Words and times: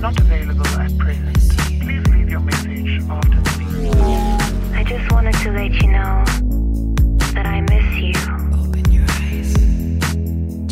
not 0.00 0.20
available 0.20 0.66
at 0.80 0.98
present. 0.98 1.38
Please 1.80 2.04
leave 2.14 2.30
your 2.30 2.40
message 2.40 3.02
after 3.10 3.38
the 3.42 3.58
beep. 3.58 4.80
I 4.80 4.84
just 4.84 5.12
wanted 5.12 5.34
to 5.44 5.50
let 5.50 5.72
you 5.82 5.88
know 5.88 6.24
that 7.34 7.46
I 7.46 7.60
miss 7.60 7.98
you. 8.00 8.12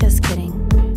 Just 0.03 0.25
kidding. 0.27 0.53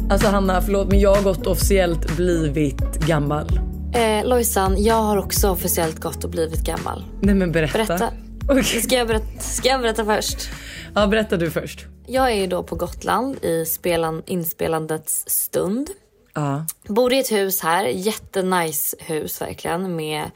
Alltså 0.10 0.28
Hanna, 0.28 0.62
förlåt 0.62 0.88
men 0.88 1.00
jag 1.00 1.16
har 1.16 1.24
gått 1.24 1.48
officiellt 1.48 2.16
blivit 2.16 3.00
gammal. 3.08 3.60
Eh, 3.94 4.26
Lojsan, 4.28 4.84
jag 4.84 5.02
har 5.04 5.18
också 5.18 5.50
officiellt 5.50 6.00
gått 6.00 6.24
och 6.24 6.30
blivit 6.30 6.62
gammal. 6.64 7.04
Nej 7.22 7.36
men 7.36 7.52
berätta. 7.52 7.78
Berätta. 7.78 8.12
Okej. 8.50 8.64
Ska 8.64 8.96
jag 8.96 9.08
berätta, 9.08 9.40
ska 9.40 9.70
jag 9.70 9.82
berätta 9.82 10.06
först? 10.06 10.50
Ja, 10.96 11.08
berätta 11.08 11.38
du 11.38 11.52
först. 11.52 11.86
Jag 12.08 12.32
är 12.32 12.36
ju 12.36 12.48
då 12.48 12.64
på 12.64 12.76
Gotland 12.76 13.46
i 13.46 13.66
spelan, 13.66 14.24
inspelandets 14.26 15.24
stund. 15.28 15.90
Ja. 16.38 16.66
Bor 16.88 17.14
i 17.14 17.20
ett 17.20 17.32
hus 17.32 17.62
här, 17.62 17.86
jättenice 17.86 18.98
hus 19.00 19.42
verkligen 19.42 19.96
med 19.96 20.32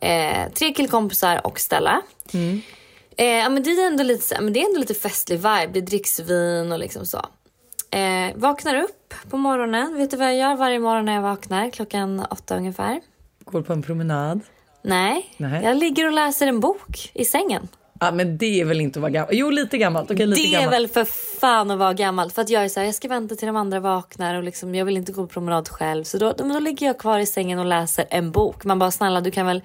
eh, 0.00 0.52
tre 0.52 0.72
killkompisar 0.74 1.46
och 1.46 1.60
Stella. 1.60 2.02
Eh, 3.16 3.26
ja, 3.26 3.48
men 3.48 3.62
det, 3.62 3.70
är 3.70 3.86
ändå 3.86 4.02
lite, 4.02 4.40
men 4.40 4.52
det 4.52 4.60
är 4.60 4.66
ändå 4.66 4.80
lite 4.80 4.94
festlig 4.94 5.36
vibe, 5.36 5.68
det 5.72 5.80
dricks 5.80 6.20
vin 6.20 6.72
och 6.72 6.78
liksom 6.78 7.06
så. 7.06 7.26
Eh, 7.90 8.36
vaknar 8.36 8.74
upp 8.74 9.14
på 9.30 9.36
morgonen, 9.36 9.96
vet 9.96 10.10
du 10.10 10.16
vad 10.16 10.26
jag 10.26 10.36
gör 10.36 10.56
varje 10.56 10.78
morgon 10.78 11.04
när 11.04 11.14
jag 11.14 11.22
vaknar? 11.22 11.70
Klockan 11.70 12.26
åtta 12.30 12.56
ungefär. 12.56 13.00
Går 13.44 13.62
på 13.62 13.72
en 13.72 13.82
promenad. 13.82 14.40
Nej, 14.82 15.34
Nej. 15.36 15.64
jag 15.64 15.76
ligger 15.76 16.06
och 16.06 16.12
läser 16.12 16.46
en 16.46 16.60
bok 16.60 17.10
i 17.14 17.24
sängen. 17.24 17.68
Ja 18.00 18.10
men 18.12 18.38
det 18.38 18.60
är 18.60 18.64
väl 18.64 18.80
inte 18.80 18.98
att 18.98 19.00
vara 19.02 19.10
gammal? 19.10 19.28
Jo 19.32 19.50
lite 19.50 19.78
gammalt. 19.78 20.10
Okej 20.10 20.26
lite 20.26 20.42
det 20.42 20.48
gammalt. 20.48 20.66
är 20.66 20.70
väl 20.70 20.88
för 20.88 21.04
fan 21.40 21.70
att 21.70 21.78
vara 21.78 21.92
gammal. 21.94 22.30
För 22.30 22.42
att 22.42 22.50
jag 22.50 22.64
är 22.64 22.68
så 22.68 22.80
här, 22.80 22.86
jag 22.86 22.94
ska 22.94 23.08
vänta 23.08 23.34
till 23.34 23.46
de 23.46 23.56
andra 23.56 23.80
vaknar 23.80 24.34
och 24.34 24.42
liksom, 24.42 24.74
jag 24.74 24.84
vill 24.84 24.96
inte 24.96 25.12
gå 25.12 25.22
på 25.22 25.28
promenad 25.32 25.68
själv. 25.68 26.04
Så 26.04 26.18
då, 26.18 26.32
då, 26.32 26.44
då 26.44 26.58
ligger 26.58 26.86
jag 26.86 26.98
kvar 26.98 27.18
i 27.18 27.26
sängen 27.26 27.58
och 27.58 27.64
läser 27.66 28.04
en 28.10 28.30
bok. 28.30 28.64
Man 28.64 28.78
bara 28.78 28.90
snälla 28.90 29.20
du 29.20 29.30
kan 29.30 29.46
väl 29.46 29.62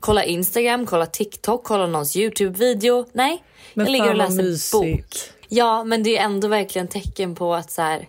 kolla 0.00 0.24
Instagram, 0.24 0.86
kolla 0.86 1.06
TikTok, 1.06 1.64
kolla 1.64 1.86
någons 1.86 2.16
YouTube-video. 2.16 3.06
Nej, 3.12 3.42
Men 3.74 3.86
jag 3.86 3.92
ligger 3.92 4.08
och 4.10 4.16
läser 4.16 4.42
mysigt. 4.42 4.72
bok. 4.72 5.06
Ja, 5.48 5.84
men 5.84 6.02
det 6.02 6.18
är 6.18 6.24
ändå 6.24 6.48
verkligen 6.48 6.88
tecken 6.88 7.34
på 7.34 7.54
att 7.54 7.70
så 7.70 7.82
här, 7.82 8.08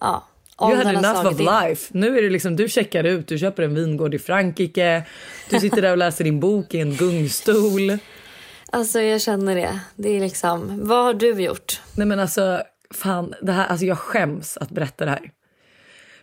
ja. 0.00 0.24
You 0.60 0.76
had 0.76 0.86
enough 0.86 1.26
of 1.26 1.40
in. 1.40 1.46
life. 1.46 1.90
Nu 1.98 2.18
är 2.18 2.22
det 2.22 2.30
liksom, 2.30 2.56
du 2.56 2.68
checkar 2.68 3.04
ut, 3.04 3.28
du 3.28 3.38
köper 3.38 3.62
en 3.62 3.74
vingård 3.74 4.14
i 4.14 4.18
Frankrike. 4.18 5.02
Du 5.50 5.60
sitter 5.60 5.82
där 5.82 5.90
och 5.90 5.98
läser 5.98 6.24
din 6.24 6.40
bok 6.40 6.74
i 6.74 6.80
en 6.80 6.96
gungstol. 6.96 7.98
Alltså 8.74 9.00
jag 9.00 9.20
känner 9.20 9.54
det. 9.54 9.80
Det 9.96 10.08
är 10.08 10.20
liksom, 10.20 10.80
vad 10.82 11.04
har 11.04 11.14
du 11.14 11.42
gjort? 11.42 11.80
Nej 11.96 12.06
men 12.06 12.20
alltså, 12.20 12.62
fan, 12.94 13.34
det 13.42 13.52
här, 13.52 13.66
alltså 13.66 13.86
jag 13.86 13.98
skäms 13.98 14.56
att 14.56 14.70
berätta 14.70 15.04
det 15.04 15.10
här. 15.10 15.30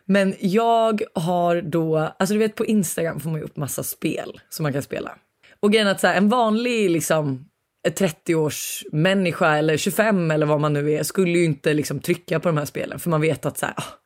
Men 0.05 0.35
jag 0.39 1.01
har 1.15 1.61
då, 1.61 1.97
alltså 1.97 2.33
du 2.33 2.39
vet 2.39 2.55
på 2.55 2.65
Instagram 2.65 3.19
får 3.19 3.29
man 3.29 3.39
ju 3.39 3.45
upp 3.45 3.57
massa 3.57 3.83
spel 3.83 4.39
som 4.49 4.63
man 4.63 4.73
kan 4.73 4.81
spela. 4.81 5.15
Och 5.59 5.71
grejen 5.71 5.87
är 5.87 5.91
att 5.91 5.99
så 5.99 6.07
här, 6.07 6.15
en 6.15 6.29
vanlig 6.29 6.89
liksom 6.89 7.45
30-års 7.87 8.85
människa 8.91 9.57
eller 9.57 9.77
25 9.77 10.31
eller 10.31 10.45
vad 10.45 10.59
man 10.59 10.73
nu 10.73 10.91
är 10.91 11.03
skulle 11.03 11.37
ju 11.37 11.45
inte 11.45 11.73
liksom 11.73 11.99
trycka 11.99 12.39
på 12.39 12.49
de 12.49 12.57
här 12.57 12.65
spelen 12.65 12.99
för 12.99 13.09
man 13.09 13.21
vet 13.21 13.45
att 13.45 13.57
så 13.57 13.65
här, 13.65 13.75
ah, 13.77 13.99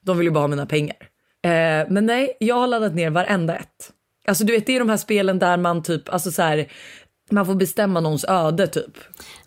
de 0.00 0.18
vill 0.18 0.26
ju 0.26 0.30
bara 0.30 0.40
ha 0.40 0.48
mina 0.48 0.66
pengar. 0.66 0.96
Eh, 1.44 1.88
men 1.88 2.06
nej, 2.06 2.36
jag 2.40 2.54
har 2.54 2.66
laddat 2.66 2.94
ner 2.94 3.10
varenda 3.10 3.56
ett. 3.56 3.92
Alltså 4.26 4.44
du 4.44 4.52
vet 4.52 4.66
det 4.66 4.76
är 4.76 4.78
de 4.78 4.88
här 4.88 4.96
spelen 4.96 5.38
där 5.38 5.56
man 5.56 5.82
typ, 5.82 6.08
alltså 6.08 6.30
så 6.30 6.42
här, 6.42 6.68
man 7.30 7.46
får 7.46 7.54
bestämma 7.54 8.00
någons 8.00 8.24
öde 8.24 8.66
typ. 8.66 8.98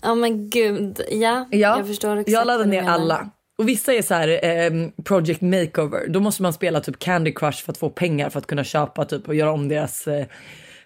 Ja 0.02 0.16
men 0.16 0.50
gud, 0.50 1.02
ja. 1.12 1.48
Ja, 1.52 1.78
jag 1.78 1.88
förstår 1.88 2.18
exakt 2.18 2.48
jag 2.48 2.60
du 2.60 2.66
ner 2.66 2.84
alla. 2.84 3.30
Och 3.58 3.68
vissa 3.68 3.94
är 3.94 4.02
så 4.02 4.14
här 4.14 4.40
ehm, 4.44 4.92
project 5.04 5.42
makeover. 5.42 6.08
Då 6.08 6.20
måste 6.20 6.42
man 6.42 6.54
spela 6.54 6.82
typ 6.82 7.00
Candy 7.00 7.34
Crush 7.34 7.64
för 7.64 7.72
att 7.72 7.78
få 7.78 7.90
pengar 7.90 8.30
för 8.30 8.40
att 8.40 8.48
kunna 8.48 8.64
köpa 8.64 9.06
typ 9.06 9.28
och 9.28 9.36
göra 9.36 9.52
om 9.52 9.68
deras 9.68 10.08
eh, 10.08 10.26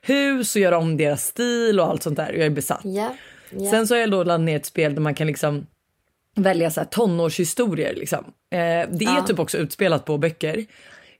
hus 0.01 0.55
och 0.55 0.61
göra 0.61 0.77
om 0.77 0.97
deras 0.97 1.25
stil 1.25 1.79
och 1.79 1.89
allt 1.89 2.03
sånt 2.03 2.17
där. 2.17 2.33
Jag 2.33 2.45
är 2.45 2.49
besatt. 2.49 2.81
Ja. 2.83 3.15
ja. 3.49 3.71
Sen 3.71 3.87
så 3.87 3.93
har 3.93 3.99
jag 3.99 4.11
då 4.11 4.23
laddat 4.23 4.45
ner 4.45 4.55
ett 4.55 4.65
spel 4.65 4.95
där 4.95 5.01
man 5.01 5.15
kan 5.15 5.27
liksom 5.27 5.67
välja 6.35 6.71
så 6.71 6.79
här 6.79 6.87
tonårshistorier. 6.87 7.95
Liksom. 7.95 8.23
Eh, 8.51 8.89
det 8.91 9.05
är 9.05 9.21
typ 9.21 9.39
också 9.39 9.57
utspelat 9.57 10.05
på 10.05 10.17
böcker. 10.17 10.65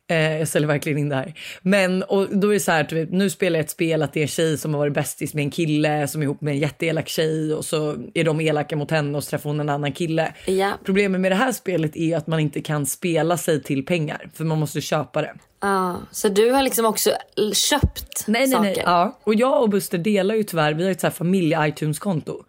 Eh, 0.08 0.38
jag 0.38 0.48
ställer 0.48 0.68
verkligen 0.68 0.98
in 0.98 1.10
det 1.10 1.16
här. 1.16 1.34
Men 1.62 2.04
och 2.04 2.38
då 2.38 2.50
är 2.50 2.54
det 2.54 2.60
så 2.60 2.72
här, 2.72 2.84
typ, 2.84 3.12
nu 3.12 3.30
spelar 3.30 3.60
jag 3.60 3.64
ett 3.64 3.70
spel 3.70 4.02
att 4.02 4.14
det 4.14 4.20
är 4.20 4.22
en 4.22 4.28
tjej 4.28 4.58
som 4.58 4.74
har 4.74 4.80
varit 4.80 4.94
bästis 4.94 5.34
med 5.34 5.44
en 5.44 5.52
kille 5.52 6.08
som 6.08 6.22
är 6.22 6.26
ihop 6.26 6.42
med 6.42 6.52
en 6.52 6.60
jätteelak 6.60 7.08
tjej 7.08 7.54
och 7.54 7.66
så 7.66 7.96
är 8.14 8.24
de 8.24 8.42
elaka 8.42 8.76
mot 8.76 8.92
henne 8.92 9.18
och 9.18 9.24
så 9.24 9.30
träffar 9.30 9.50
hon 9.50 9.60
en 9.60 9.70
annan 9.70 9.92
kille. 9.92 10.34
Ja. 10.46 10.72
Problemet 10.86 11.22
med 11.22 11.32
det 11.32 11.36
här 11.36 11.52
spelet 11.52 11.96
är 11.96 12.18
att 12.18 12.28
man 12.28 12.40
inte 12.40 12.62
kan 12.62 12.86
spela 12.86 13.38
sig 13.38 13.64
till 13.64 13.86
pengar 13.86 14.30
för 14.34 14.44
man 14.44 14.60
måste 14.60 14.82
köpa 14.82 15.22
det. 15.22 15.34
Ja, 15.62 16.02
så 16.12 16.30
du 16.30 16.52
har 16.52 16.64
liksom 16.64 16.86
också 16.86 17.12
köpt 17.54 18.28
Nej, 18.28 18.42
nej, 18.42 18.52
saker? 18.52 18.64
nej. 18.64 18.82
Ja. 18.86 19.20
Och 19.24 19.36
jag 19.36 19.62
och 19.62 19.70
Buster 19.70 19.98
delar 19.98 20.36
ju 20.36 20.44
tyvärr, 20.44 20.74
vi 20.74 20.84
har 20.84 20.92
ett 20.92 21.02
så 21.02 21.08
här 21.08 21.12
familje-iTunes-konto. 21.12 22.44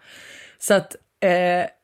Så 0.58 0.74
att 0.74 0.96
eh, 1.20 1.30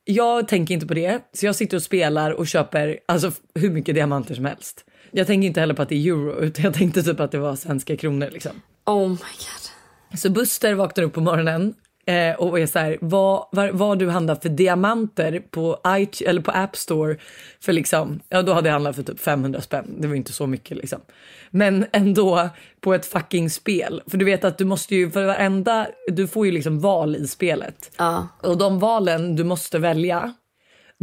jag 0.05 0.49
tänker 0.49 0.75
inte 0.75 0.87
på 0.87 0.95
det. 0.95 1.21
Så 1.33 1.47
jag 1.47 1.57
sitter 1.57 1.77
och 1.77 1.83
spelar 1.83 2.31
och 2.31 2.47
köper 2.47 2.99
alltså, 3.07 3.33
hur 3.55 3.71
mycket 3.71 3.95
diamanter 3.95 4.35
som 4.35 4.45
helst. 4.45 4.85
Jag 5.13 5.27
tänker 5.27 5.49
inte 5.49 5.61
heller 5.61 5.75
på 5.75 5.83
att 5.83 5.89
det 5.89 5.95
är 5.95 6.07
euro 6.07 6.41
utan 6.41 6.65
jag 6.65 6.75
tänkte 6.75 7.03
typ 7.03 7.21
att 7.21 7.31
det 7.31 7.39
var 7.39 7.57
svenska 7.57 7.97
kronor 7.97 8.29
liksom. 8.33 8.53
Oh 8.87 9.09
my 9.09 9.17
god. 9.17 10.19
Så 10.19 10.31
Buster 10.31 10.75
vaknar 10.75 11.05
upp 11.05 11.13
på 11.13 11.21
morgonen 11.21 11.75
eh, 12.07 12.41
och 12.41 12.61
är 12.61 12.67
så 12.67 12.79
här, 12.79 12.99
vad, 13.01 13.47
vad, 13.53 13.71
vad 13.71 13.99
du 13.99 14.11
handlar 14.11 14.35
för 14.35 14.49
diamanter 14.49 15.43
på, 15.51 15.81
iT- 15.85 16.23
eller 16.27 16.41
på 16.41 16.51
App 16.51 16.77
Store 16.77 17.17
för 17.61 17.73
liksom, 17.73 18.21
ja 18.29 18.43
då 18.43 18.53
hade 18.53 18.69
jag 18.69 18.73
handlat 18.73 18.97
för 18.97 19.03
typ 19.03 19.21
500 19.21 19.61
spänn. 19.61 19.97
Det 19.99 20.09
var 20.09 20.15
inte 20.15 20.33
så 20.33 20.47
mycket 20.47 20.77
liksom. 20.77 21.01
Men 21.51 21.87
ändå 21.93 22.49
på 22.81 22.95
ett 22.95 23.07
fucking 23.07 23.51
spel. 23.51 24.03
För 24.07 24.19
du 24.19 24.25
vet 24.25 24.45
att 24.45 24.59
du 24.59 24.65
måste 24.65 24.95
ju, 24.95 25.11
för 25.11 25.25
varenda, 25.25 25.87
du 26.09 26.29
får 26.29 26.47
ju 26.47 26.53
liksom 26.53 26.81
val 26.81 27.17
i 27.17 27.27
spelet. 27.27 27.91
Ja. 27.99 28.29
Och 28.43 28.59
de 28.59 28.79
valen 28.79 29.37
du 29.37 29.45
måste 29.45 29.79
välja, 29.79 30.35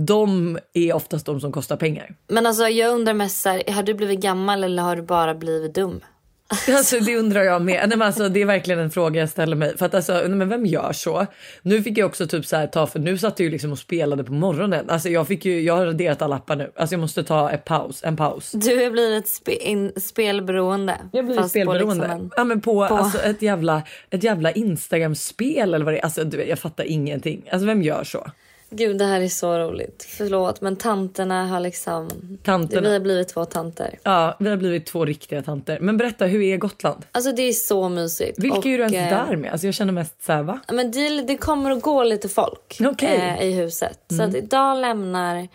de 0.08 0.60
är 0.74 0.94
oftast 0.96 1.26
de 1.26 1.42
som 1.42 1.52
kostar 1.52 1.78
pengar. 1.78 2.16
Men 2.28 2.46
alltså 2.46 2.68
jag 2.68 2.94
undrar 2.94 3.14
mest 3.14 3.42
så 3.42 3.50
här, 3.50 3.64
har 3.74 3.84
du 3.84 3.94
blivit 3.94 4.20
gammal 4.20 4.64
eller 4.64 4.84
har 4.84 4.96
du 4.96 5.02
bara 5.02 5.36
blivit 5.36 5.74
dum? 5.76 6.02
Alltså 6.78 7.00
det 7.00 7.18
undrar 7.18 7.44
jag 7.44 7.62
med. 7.62 7.90
Nej, 7.90 7.98
men 7.98 8.08
alltså, 8.08 8.30
det 8.30 8.42
är 8.42 8.46
verkligen 8.46 8.80
en 8.80 8.92
fråga 8.92 9.20
jag 9.20 9.30
ställer 9.30 9.56
mig. 9.56 9.78
För 9.78 9.86
att 9.86 9.94
alltså, 9.94 10.14
nej, 10.14 10.30
men 10.30 10.50
vem 10.50 10.66
gör 10.66 10.94
så? 10.94 11.26
Nu 11.62 11.84
fick 11.84 11.98
jag 11.98 12.06
också 12.06 12.28
typ 12.28 12.46
så 12.46 12.56
här 12.56 12.68
ta, 12.68 12.88
för 12.88 13.00
nu 13.00 13.18
satt 13.18 13.40
jag 13.40 13.44
ju 13.46 13.52
liksom 13.52 13.72
och 13.72 13.80
spelade 13.80 14.24
på 14.24 14.34
morgonen. 14.34 14.90
Alltså 14.90 15.10
jag 15.10 15.28
fick 15.28 15.46
ju, 15.46 15.62
jag 15.62 15.76
har 15.78 15.86
raderat 15.86 16.22
alla 16.22 16.36
appar 16.36 16.56
nu. 16.56 16.72
Alltså 16.76 16.94
jag 16.94 17.00
måste 17.00 17.24
ta 17.24 17.50
en 17.50 17.60
paus, 17.66 18.04
en 18.04 18.18
paus. 18.18 18.52
Du 18.52 18.84
har 18.84 18.92
blivit 18.92 19.28
spe, 19.28 19.56
in, 19.70 19.92
spelberoende. 19.98 20.98
Jag 21.12 21.26
blir 21.26 21.36
Fast 21.36 21.46
på 21.46 21.50
spelberoende. 21.50 21.94
liksom 22.08 22.12
en- 22.22 22.31
Ja 22.38 22.44
men 22.44 22.62
på, 22.62 22.88
på- 22.88 22.96
Alltså, 22.96 23.20
ett 23.20 23.42
jävla, 23.42 23.81
ett 24.10 24.24
jävla 24.24 24.52
Instagram-spel 24.52 25.74
eller 25.74 25.86
vad 25.86 25.94
det 25.94 25.98
är. 26.00 26.04
Alltså 26.04 26.24
du 26.24 26.44
jag 26.44 26.60
fattar 26.60 26.84
ingenting. 26.84 27.50
Alltså 27.52 27.66
vem 27.66 27.81
gör 27.81 28.04
så? 28.04 28.31
Gud 28.69 28.97
det 28.97 29.06
här 29.06 29.22
är 29.22 29.28
så 29.28 29.59
roligt. 29.59 30.07
Förlåt 30.09 30.62
men 30.62 30.75
tanterna 30.75 31.47
har 31.47 31.59
liksom... 31.59 32.09
Tanterna. 32.44 32.81
Vi 32.81 32.94
har 32.94 33.00
blivit 33.00 33.28
två 33.28 33.46
tanter. 33.46 34.00
Ja, 34.03 34.38
vi 34.40 34.50
har 34.50 34.57
blivit 34.57 34.85
två 34.85 35.06
riktiga 35.06 35.41
tanter. 35.41 35.80
Men 35.80 35.97
berätta, 35.97 36.25
hur 36.25 36.41
är 36.41 36.57
Gotland? 36.57 37.06
Alltså 37.12 37.31
det 37.31 37.41
är 37.41 37.52
så 37.52 37.90
mysigt. 37.90 38.40
Vilka 38.40 38.57
Och, 38.57 38.66
är 38.66 38.78
du 38.78 38.84
ens 38.84 39.09
där 39.09 39.35
med? 39.35 39.52
Alltså 39.52 39.68
jag 39.68 39.74
känner 39.74 39.94
mest 39.94 40.25
såhär, 40.25 40.44
va? 40.44 40.59
Ja, 40.68 40.74
Men 40.74 40.91
det, 40.91 41.22
det 41.22 41.38
kommer 41.38 41.72
att 41.72 41.81
gå 41.81 42.03
lite 42.03 42.30
folk. 42.30 42.80
Mm. 42.80 42.96
eh, 43.00 43.44
i 43.44 43.52
huset. 43.52 44.00
Så 44.09 44.24
att 44.24 44.35
idag 44.35 44.78
lämnar... 44.78 45.47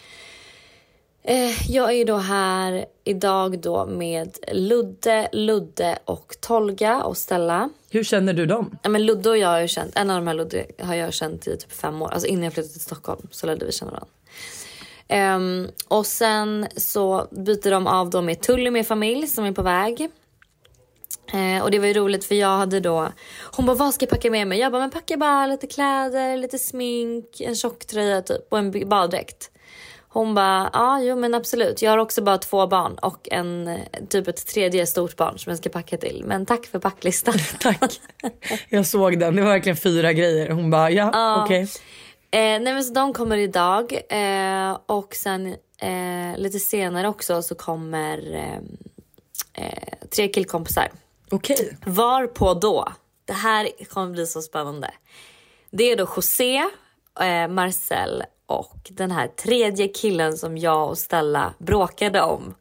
Eh, 1.27 1.71
jag 1.71 1.93
är 1.93 2.05
då 2.05 2.17
här 2.17 2.87
idag 3.05 3.59
då 3.59 3.87
med 3.87 4.39
Ludde, 4.53 5.29
Ludde 5.33 5.99
och 6.05 6.35
Tolga 6.41 7.03
och 7.03 7.17
Stella. 7.17 7.71
Hur 7.91 8.05
känner 8.05 8.33
du 8.33 8.47
dem? 8.47 8.79
Ja, 8.83 8.89
men 8.89 9.07
Ludde 9.07 9.31
och 9.31 9.39
jag 9.39 9.49
har 9.49 9.61
ju 9.61 9.69
känt, 9.69 9.97
en 9.97 10.11
av 10.11 10.17
de 10.17 10.27
här 10.27 10.35
Ludde 10.35 10.67
har 10.79 10.95
jag 10.95 11.15
känt 11.15 11.47
i 11.47 11.57
typ 11.57 11.73
fem 11.73 12.03
år. 12.03 12.11
Alltså 12.11 12.29
innan 12.29 12.45
jag 12.45 12.53
flyttade 12.53 12.73
till 12.73 12.81
Stockholm 12.81 13.29
så 13.31 13.47
lärde 13.47 13.67
vi 13.67 13.73
känna 13.73 13.91
varandra. 13.91 14.13
Ehm, 15.09 15.69
och 15.89 16.07
sen 16.07 16.67
så 16.77 17.27
byter 17.31 17.71
de 17.71 17.87
av 17.87 18.11
då 18.11 18.23
med 18.23 18.41
Tully 18.41 18.71
med 18.71 18.87
familj 18.87 19.27
som 19.27 19.45
är 19.45 19.53
på 19.53 19.63
väg. 19.63 20.09
Eh, 21.33 21.63
och 21.63 21.71
det 21.71 21.79
var 21.79 21.87
ju 21.87 21.93
roligt 21.95 22.25
för 22.25 22.35
jag 22.35 22.59
hade 22.59 22.81
då, 22.81 23.09
hon 23.57 23.67
bara 23.67 23.77
vad 23.77 23.95
ska 23.95 24.03
jag 24.03 24.11
packa 24.11 24.31
med 24.31 24.47
mig? 24.47 24.59
Jag 24.59 24.73
bara 24.73 24.81
men 24.81 24.91
packa 24.91 25.17
bara 25.17 25.47
lite 25.47 25.67
kläder, 25.67 26.37
lite 26.37 26.59
smink, 26.59 27.41
en 27.41 27.57
tjocktröja 27.57 28.23
typ 28.23 28.53
och 28.53 28.59
en 28.59 28.89
baddräkt. 28.89 29.51
Hon 30.15 30.35
bara 30.35 30.71
ja 30.73 31.01
jo 31.03 31.17
men 31.17 31.35
absolut. 31.35 31.83
Jag 31.83 31.91
har 31.91 31.99
också 31.99 32.23
bara 32.23 32.39
två 32.39 32.67
barn 32.67 32.99
och 33.03 33.29
en 33.31 33.69
eh, 33.69 33.81
typ 34.09 34.29
ett 34.29 34.47
tredje 34.47 34.87
stort 34.87 35.17
barn 35.17 35.39
som 35.39 35.51
jag 35.51 35.59
ska 35.59 35.71
packa 35.71 35.97
till. 35.97 36.23
Men 36.27 36.47
tack 36.47 36.67
för 36.67 36.79
packlistan. 36.79 37.35
Tack. 37.61 38.01
Jag 38.69 38.87
såg 38.87 39.19
den. 39.19 39.37
Det 39.37 39.43
var 39.43 39.51
verkligen 39.51 39.77
fyra 39.77 40.13
grejer. 40.13 40.51
Hon 40.51 40.71
bara, 40.71 40.91
ja, 40.91 41.43
okej. 41.45 41.63
Eh, 42.31 42.39
nej 42.61 42.61
men 42.61 42.85
så 42.85 42.93
de 42.93 43.13
kommer 43.13 43.37
idag 43.37 43.93
eh, 44.09 44.79
och 44.87 45.15
sen 45.15 45.47
eh, 45.79 46.37
lite 46.37 46.59
senare 46.59 47.09
också 47.09 47.43
så 47.43 47.55
kommer 47.55 48.35
eh, 48.35 49.65
eh, 49.65 50.09
tre 50.17 50.29
killkompisar. 50.29 50.89
Okej. 51.31 51.77
Var 51.87 52.27
på 52.27 52.55
då? 52.55 52.89
Det 53.25 53.33
här 53.33 53.69
kommer 53.89 54.13
bli 54.13 54.27
så 54.27 54.43
spännande. 54.43 54.91
Det 55.71 55.93
är 55.93 55.97
då 55.97 56.09
José, 56.17 56.57
eh, 57.21 57.49
Marcel 57.49 58.25
och 58.47 58.79
den 58.91 59.11
här 59.11 59.27
tredje 59.27 59.89
killen 59.89 60.37
som 60.37 60.59
jag 60.59 60.89
och 60.89 60.99
Stella 60.99 61.55
bråkade 61.59 62.21
om. 62.21 62.55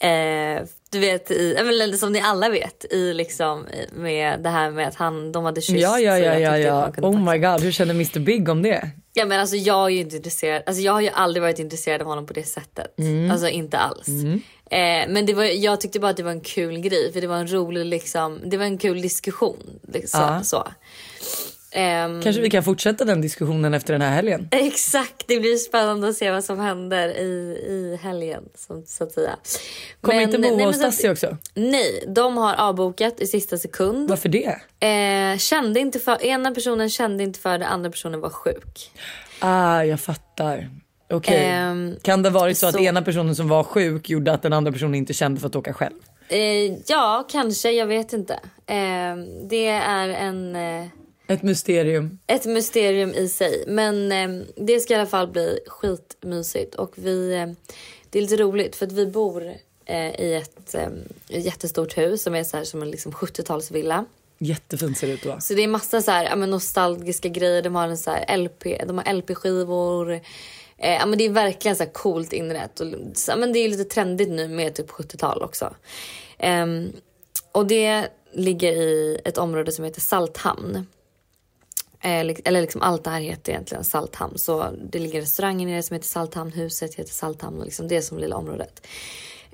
Eh, 0.00 0.62
du 0.90 0.98
vet, 0.98 1.30
i, 1.30 1.54
eller 1.54 1.96
som 1.96 2.12
ni 2.12 2.20
alla 2.20 2.48
vet, 2.48 2.84
i 2.90 3.14
liksom 3.14 3.66
med 3.92 4.40
det 4.42 4.48
här 4.48 4.70
med 4.70 4.88
att 4.88 4.94
han, 4.94 5.32
de 5.32 5.44
hade 5.44 5.60
kysst. 5.60 5.80
Ja, 5.80 5.98
ja, 6.00 6.18
ja, 6.18 6.38
ja, 6.38 6.58
ja. 6.58 6.92
Oh 7.02 7.30
my 7.32 7.38
god, 7.38 7.60
hur 7.60 7.72
känner 7.72 7.94
Mr 7.94 8.18
Big 8.18 8.48
om 8.48 8.62
det? 8.62 8.90
Ja 9.12 9.24
men 9.24 9.40
alltså 9.40 9.56
jag 9.56 9.84
är 9.84 9.88
ju 9.88 10.00
inte 10.00 10.16
intresserad, 10.16 10.62
alltså 10.66 10.82
jag 10.82 10.92
har 10.92 11.00
ju 11.00 11.08
aldrig 11.08 11.42
varit 11.42 11.58
intresserad 11.58 12.00
av 12.00 12.06
honom 12.06 12.26
på 12.26 12.32
det 12.32 12.44
sättet. 12.44 12.98
Mm. 12.98 13.30
Alltså 13.30 13.48
inte 13.48 13.78
alls. 13.78 14.08
Eh, 14.70 15.08
men 15.08 15.26
det 15.26 15.34
var, 15.34 15.44
jag 15.44 15.80
tyckte 15.80 16.00
bara 16.00 16.10
att 16.10 16.16
det 16.16 16.22
var 16.22 16.30
en 16.30 16.40
kul 16.40 16.78
grej 16.78 17.12
för 17.12 17.20
det 17.20 17.26
var 17.26 17.36
en 17.36 17.52
rolig 17.52 17.84
liksom, 17.86 18.40
det 18.44 18.56
var 18.56 18.64
en 18.64 18.78
kul 18.78 19.02
diskussion. 19.02 19.80
Liksom, 19.92 20.20
Ja. 20.20 20.42
så. 20.42 20.68
Ehm, 21.72 22.22
Kanske 22.22 22.42
vi 22.42 22.50
kan 22.50 22.62
fortsätta 22.64 23.04
den 23.04 23.20
diskussionen 23.20 23.74
efter 23.74 23.92
den 23.92 24.02
här 24.02 24.10
helgen. 24.10 24.48
Exakt, 24.52 25.24
det 25.28 25.40
blir 25.40 25.56
spännande 25.56 26.08
att 26.08 26.16
se 26.16 26.30
vad 26.30 26.44
som 26.44 26.58
händer 26.60 27.08
i, 27.08 27.22
i 27.68 27.98
helgen 28.02 28.42
så, 28.54 28.82
så 28.86 29.04
att 29.04 29.12
säga. 29.12 29.36
Kommer 30.00 30.20
inte 30.20 30.38
Moa 30.38 30.52
och 30.64 30.70
att- 30.70 30.76
Stassi 30.76 31.08
också? 31.08 31.36
Nej, 31.54 32.04
de 32.08 32.36
har 32.36 32.54
avbokat 32.54 33.20
i 33.20 33.26
sista 33.26 33.58
sekund. 33.58 34.08
Varför 34.10 34.28
det? 34.28 34.58
Eh, 34.86 35.38
kände 35.38 35.80
inte 35.80 35.98
för, 35.98 36.24
ena 36.24 36.50
personen 36.50 36.90
kände 36.90 37.22
inte 37.22 37.40
för 37.40 37.58
det, 37.58 37.66
andra 37.66 37.90
personen 37.90 38.20
var 38.20 38.30
sjuk. 38.30 38.90
Ah, 39.40 39.82
jag 39.82 40.00
fattar. 40.00 40.70
Okej. 41.10 41.44
Ehm, 41.44 41.96
kan 42.02 42.22
det 42.22 42.30
varit 42.30 42.58
så 42.58 42.66
att 42.66 42.74
så- 42.74 42.80
ena 42.80 43.02
personen 43.02 43.36
som 43.36 43.48
var 43.48 43.64
sjuk 43.64 44.10
gjorde 44.10 44.32
att 44.32 44.42
den 44.42 44.52
andra 44.52 44.72
personen 44.72 44.94
inte 44.94 45.12
kände 45.14 45.40
för 45.40 45.46
att 45.48 45.56
åka 45.56 45.72
själv? 45.72 45.94
Eh, 46.28 46.38
ja, 46.86 47.26
kanske. 47.30 47.70
Jag 47.70 47.86
vet 47.86 48.12
inte. 48.12 48.34
Eh, 48.66 49.16
det 49.50 49.66
är 49.68 50.08
en, 50.08 50.56
eh, 50.56 50.86
Ett 51.28 51.42
mysterium. 51.42 52.18
ett 52.26 52.46
mysterium 52.46 53.10
i 53.14 53.28
sig. 53.28 53.64
Men 53.66 54.12
eh, 54.12 54.46
det 54.56 54.80
ska 54.80 54.94
i 54.94 54.96
alla 54.96 55.06
fall 55.06 55.28
bli 55.28 55.58
skitmysigt. 55.66 56.74
Och 56.74 56.92
vi, 56.94 57.34
eh, 57.34 57.46
det 58.10 58.18
är 58.18 58.22
lite 58.22 58.36
roligt 58.36 58.76
för 58.76 58.86
att 58.86 58.92
vi 58.92 59.06
bor 59.06 59.54
eh, 59.84 60.20
i 60.20 60.34
ett 60.34 60.74
eh, 60.74 60.88
jättestort 61.28 61.98
hus 61.98 62.22
som 62.22 62.34
är 62.34 62.44
så 62.44 62.56
här 62.56 62.64
som 62.64 62.82
en 62.82 62.90
liksom 62.90 63.12
70-talsvilla. 63.12 64.04
Jättefint 64.38 64.98
ser 64.98 65.06
det 65.06 65.12
ut 65.12 65.22
då. 65.22 65.36
Så 65.40 65.54
det 65.54 65.62
är 65.62 65.68
massa 65.68 66.02
så 66.02 66.10
här, 66.10 66.36
men 66.36 66.50
nostalgiska 66.50 67.28
grejer. 67.28 67.62
De 67.62 67.74
har 67.74 67.88
en 67.88 67.98
så 67.98 68.10
här 68.10 68.36
LP, 68.36 68.64
de 68.86 68.98
har 68.98 69.12
LP-skivor. 69.14 70.12
Eh, 70.12 70.94
ja, 70.94 71.06
men 71.06 71.18
det 71.18 71.24
är 71.24 71.30
verkligen 71.30 71.76
så 71.76 71.86
coolt 71.86 72.32
inrett. 72.32 72.80
Och, 72.80 72.86
så, 73.14 73.32
men 73.36 73.52
det 73.52 73.58
är 73.58 73.68
lite 73.68 73.84
trendigt 73.84 74.30
nu 74.30 74.48
med 74.48 74.74
typ 74.74 74.90
70-tal 74.90 75.42
också. 75.42 75.74
Ehm, 76.38 76.92
och 77.52 77.66
det 77.66 78.08
ligger 78.32 78.72
i 78.72 79.20
ett 79.24 79.38
område 79.38 79.72
som 79.72 79.84
heter 79.84 80.00
Salthamn. 80.00 80.86
Eh, 82.00 82.36
eller 82.44 82.60
liksom 82.60 82.82
allt 82.82 83.04
det 83.04 83.10
här 83.10 83.20
heter 83.20 83.52
egentligen 83.52 83.84
Salthamn. 83.84 84.38
Så 84.38 84.70
det 84.90 84.98
ligger 84.98 85.20
restaurangen 85.20 85.68
nere 85.68 85.82
som 85.82 85.94
heter 85.94 86.08
Salthamn, 86.08 86.52
huset 86.52 86.94
heter 86.94 87.12
Salthamn 87.12 87.58
och 87.58 87.64
liksom 87.64 87.88
det 87.88 88.02
som 88.02 88.18
lilla 88.18 88.36
området. 88.36 88.86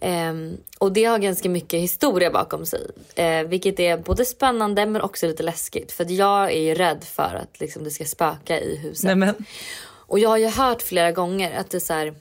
Ehm, 0.00 0.56
och 0.78 0.92
det 0.92 1.04
har 1.04 1.18
ganska 1.18 1.48
mycket 1.48 1.80
historia 1.80 2.30
bakom 2.30 2.66
sig. 2.66 2.90
Eh, 3.14 3.42
vilket 3.42 3.80
är 3.80 3.96
både 3.96 4.24
spännande 4.24 4.86
men 4.86 5.02
också 5.02 5.26
lite 5.26 5.42
läskigt. 5.42 5.92
För 5.92 6.10
jag 6.10 6.52
är 6.52 6.60
ju 6.60 6.74
rädd 6.74 7.04
för 7.04 7.40
att 7.42 7.60
liksom, 7.60 7.84
det 7.84 7.90
ska 7.90 8.04
spöka 8.04 8.60
i 8.60 8.76
huset. 8.76 9.04
Nej 9.04 9.14
men, 9.14 9.34
Och 10.06 10.18
jag 10.18 10.28
har 10.28 10.36
ju 10.36 10.48
hört 10.48 10.82
flera 10.82 11.12
gånger 11.12 11.58
att 11.58 11.70
det 11.70 11.78
är 11.78 11.80
så 11.80 11.92
här. 11.92 12.14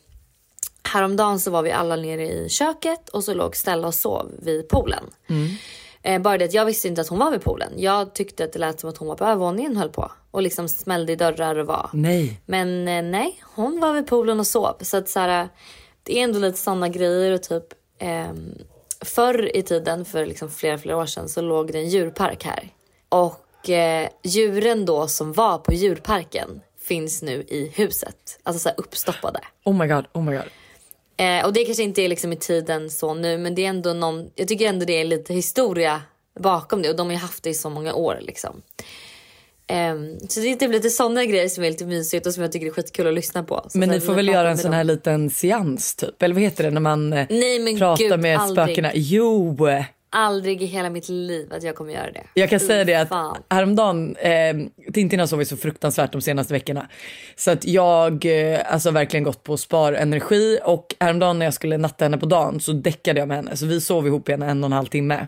Häromdagen 0.94 1.40
så 1.40 1.52
var 1.52 1.62
vi 1.62 1.72
alla 1.72 1.96
nere 1.96 2.28
i 2.28 2.50
köket 2.50 3.10
och 3.10 3.24
så 3.24 3.34
låg 3.34 3.56
Stella 3.56 3.88
och 3.88 3.96
sov 3.96 4.32
vid 4.42 4.68
poolen. 4.68 5.04
Eh, 6.04 6.22
bara 6.22 6.38
det 6.38 6.46
att 6.46 6.54
jag 6.54 6.66
visste 6.66 6.88
inte 6.88 7.02
att 7.02 7.08
hon 7.08 7.20
var 7.20 7.32
vid 7.32 7.42
poolen. 7.42 7.74
Jag 7.78 8.14
tyckte 8.14 8.44
att 8.44 8.54
det 8.54 8.60
lät 8.60 8.80
som 8.80 8.90
att 8.90 8.98
hon 8.98 9.08
var 9.08 9.16
på 9.16 9.26
övervåningen 9.26 9.78
höll 9.78 9.90
på. 9.90 10.12
Och 10.32 10.42
liksom 10.42 10.70
smällde 10.70 11.14
i 11.14 11.16
dörrar 11.16 11.56
och 11.56 11.68
var. 11.68 11.90
nej. 11.94 12.42
Men 12.46 12.88
eh, 12.88 13.04
nej, 13.04 13.44
hon 13.56 13.80
var 13.80 13.94
vid 13.94 14.08
poolen 14.08 14.40
och 14.40 14.48
sov. 14.48 14.76
Så 14.82 14.98
att 14.98 15.10
så 15.10 15.20
här, 15.20 15.50
det 16.04 16.20
är 16.20 16.24
ändå 16.24 16.40
lite 16.40 16.58
sådana 16.58 16.90
grejer 16.90 17.32
och 17.32 17.44
typ 17.44 17.66
ehm, 18.00 18.54
förr 19.02 19.56
i 19.56 19.64
tiden, 19.64 20.06
för 20.06 20.26
liksom 20.26 20.50
flera, 20.50 20.78
flera 20.78 20.98
år 20.98 21.06
sedan, 21.06 21.30
så 21.30 21.42
låg 21.42 21.72
det 21.72 21.80
en 21.80 21.90
djurpark 21.90 22.46
här. 22.46 22.70
Och 23.10 23.70
eh, 23.70 24.10
djuren 24.24 24.86
då 24.86 25.08
som 25.08 25.34
var 25.34 25.58
på 25.58 25.74
djurparken 25.74 26.62
finns 26.82 27.22
nu 27.22 27.46
i 27.48 27.72
huset. 27.76 28.40
Alltså 28.44 28.60
så 28.60 28.70
här 28.70 28.80
uppstoppade. 28.80 29.40
Oh 29.64 29.76
my 29.76 29.88
god, 29.88 30.06
oh 30.14 30.24
my 30.24 30.32
god. 30.36 30.46
Eh, 31.24 31.46
och 31.46 31.54
det 31.54 31.66
kanske 31.66 31.84
inte 31.84 32.02
är 32.02 32.10
liksom 32.10 32.34
i 32.34 32.36
tiden 32.36 32.90
så 32.90 33.14
nu, 33.14 33.38
men 33.38 33.56
det 33.56 33.66
är 33.66 33.70
ändå 33.70 33.94
någon, 33.94 34.30
jag 34.36 34.48
tycker 34.48 34.70
ändå 34.70 34.86
det 34.86 35.02
är 35.02 35.06
lite 35.06 35.34
historia 35.34 36.02
bakom 36.40 36.82
det 36.82 36.90
och 36.90 36.96
de 36.96 37.08
har 37.08 37.14
ju 37.14 37.20
haft 37.20 37.44
det 37.44 37.50
i 37.50 37.54
så 37.54 37.70
många 37.70 37.94
år 37.94 38.20
liksom. 38.22 38.62
Ehm, 39.68 40.20
så 40.30 40.40
det 40.40 40.52
är 40.52 40.56
typ 40.56 40.72
lite 40.72 40.90
sådana 40.90 41.26
grejer 41.26 41.50
som 41.50 41.64
är 41.64 41.70
lite 41.72 41.86
mysigt 41.86 42.28
och 42.28 42.34
som 42.34 42.44
jag 42.44 42.52
tycker 42.52 42.68
är 42.68 42.72
skitkul 42.72 43.08
att 43.08 43.14
lyssna 43.14 43.44
på. 43.44 43.66
Så 43.70 43.78
Men 43.78 43.90
ni 43.90 44.00
får 44.00 44.14
väl 44.14 44.28
göra 44.28 44.50
en 44.52 44.58
sån 44.58 44.72
dem. 44.72 44.78
här 44.78 44.84
liten 44.84 45.30
seans 45.30 45.96
typ? 45.96 46.22
Eller 46.24 46.36
vad 46.36 46.42
heter 46.44 46.64
det 46.64 46.70
när 46.72 46.82
man 46.82 47.14
eh, 47.14 47.26
Nej, 47.30 47.60
men 47.60 47.78
pratar 47.78 48.04
gud, 48.04 48.20
med 48.20 48.40
aldrig. 48.40 48.66
spökena? 48.68 48.92
Jo! 48.94 49.58
Aldrig 50.16 50.62
i 50.62 50.66
hela 50.66 50.90
mitt 50.90 51.10
liv 51.10 51.54
att 51.54 51.64
jag 51.64 51.76
kommer 51.76 51.94
göra 51.94 52.12
det. 52.12 52.24
Jag 52.34 52.50
kan 52.50 52.60
Fy 52.60 52.66
säga 52.66 52.84
det 52.84 52.96
att 52.96 53.10
fan. 53.10 53.44
häromdagen, 53.50 54.16
eh, 54.16 54.56
Tintin 54.94 55.20
har 55.20 55.28
sovit 55.28 55.48
så 55.48 55.58
fruktansvärt 55.58 56.12
de 56.12 56.22
senaste 56.22 56.54
veckorna. 56.54 56.88
Så 57.36 57.52
att 57.52 57.66
jag 57.66 58.26
eh, 58.26 58.60
alltså 58.74 58.92
verkligen 58.92 59.24
gått 59.24 59.44
på 59.44 59.58
sparenergi 59.58 60.60
och 60.64 60.96
häromdagen 61.00 61.40
när 61.40 61.46
jag 61.46 61.54
skulle 61.54 61.78
natta 61.78 62.06
henne 62.06 62.18
på 62.18 62.26
dagen 62.26 62.60
så 62.60 62.74
däckade 62.74 63.20
jag 63.20 63.28
med 63.28 63.38
henne. 63.38 63.56
Så 63.58 63.66
vi 63.66 63.82
sov 63.82 64.08
ihop 64.08 64.30
i 64.30 64.32
en, 64.32 64.42
en 64.42 64.64
och 64.64 64.68
en 64.68 64.74
halv 64.74 64.86
timme. 64.88 65.28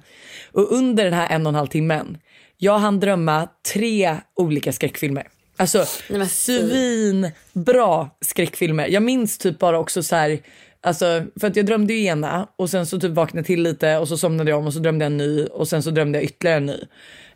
Och 0.52 0.72
under 0.72 1.04
den 1.04 1.14
här 1.14 1.28
en 1.30 1.46
och 1.46 1.50
en 1.50 1.56
halv 1.56 1.68
timmen, 1.68 2.18
jag 2.58 2.80
hann 2.80 3.00
drömma 3.00 3.48
tre 3.74 4.18
olika 4.36 4.74
skräckfilmer. 4.74 5.28
Alltså 5.58 5.86
svinbra 6.30 8.10
skräckfilmer. 8.22 8.88
Jag 8.88 9.04
minns 9.04 9.38
typ 9.38 9.60
bara 9.60 9.80
också 9.80 10.04
så 10.04 10.16
här, 10.16 10.40
alltså 10.86 11.24
för 11.40 11.48
att 11.48 11.56
jag 11.56 11.66
drömde 11.66 11.94
ju 11.94 12.06
ena 12.06 12.48
och 12.56 12.70
sen 12.70 12.86
så 12.86 13.00
typ 13.00 13.12
vaknade 13.12 13.48
till 13.48 13.64
lite 13.64 13.98
och 13.98 14.08
så 14.08 14.18
somnade 14.18 14.50
jag 14.50 14.60
om 14.60 14.68
och 14.68 14.74
så 14.74 14.80
drömde 14.80 15.06
jag 15.06 15.12
en 15.12 15.18
ny 15.18 15.46
och 15.46 15.68
sen 15.68 15.84
så 15.84 15.92
drömde 15.92 16.18
jag 16.18 16.26
ytterligare 16.26 16.58
en 16.58 16.66
ny. 16.66 16.80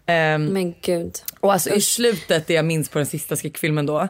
Ehm, 0.05 0.45
Men 0.45 0.73
gud. 0.81 1.11
och 1.39 1.53
alltså 1.53 1.69
i 1.69 1.81
slutet, 1.81 2.47
det 2.47 2.53
jag 2.53 2.65
minns 2.65 2.89
på 2.89 2.99
den 2.99 3.05
sista 3.05 3.35
skräckfilmen 3.35 3.85
då, 3.85 4.07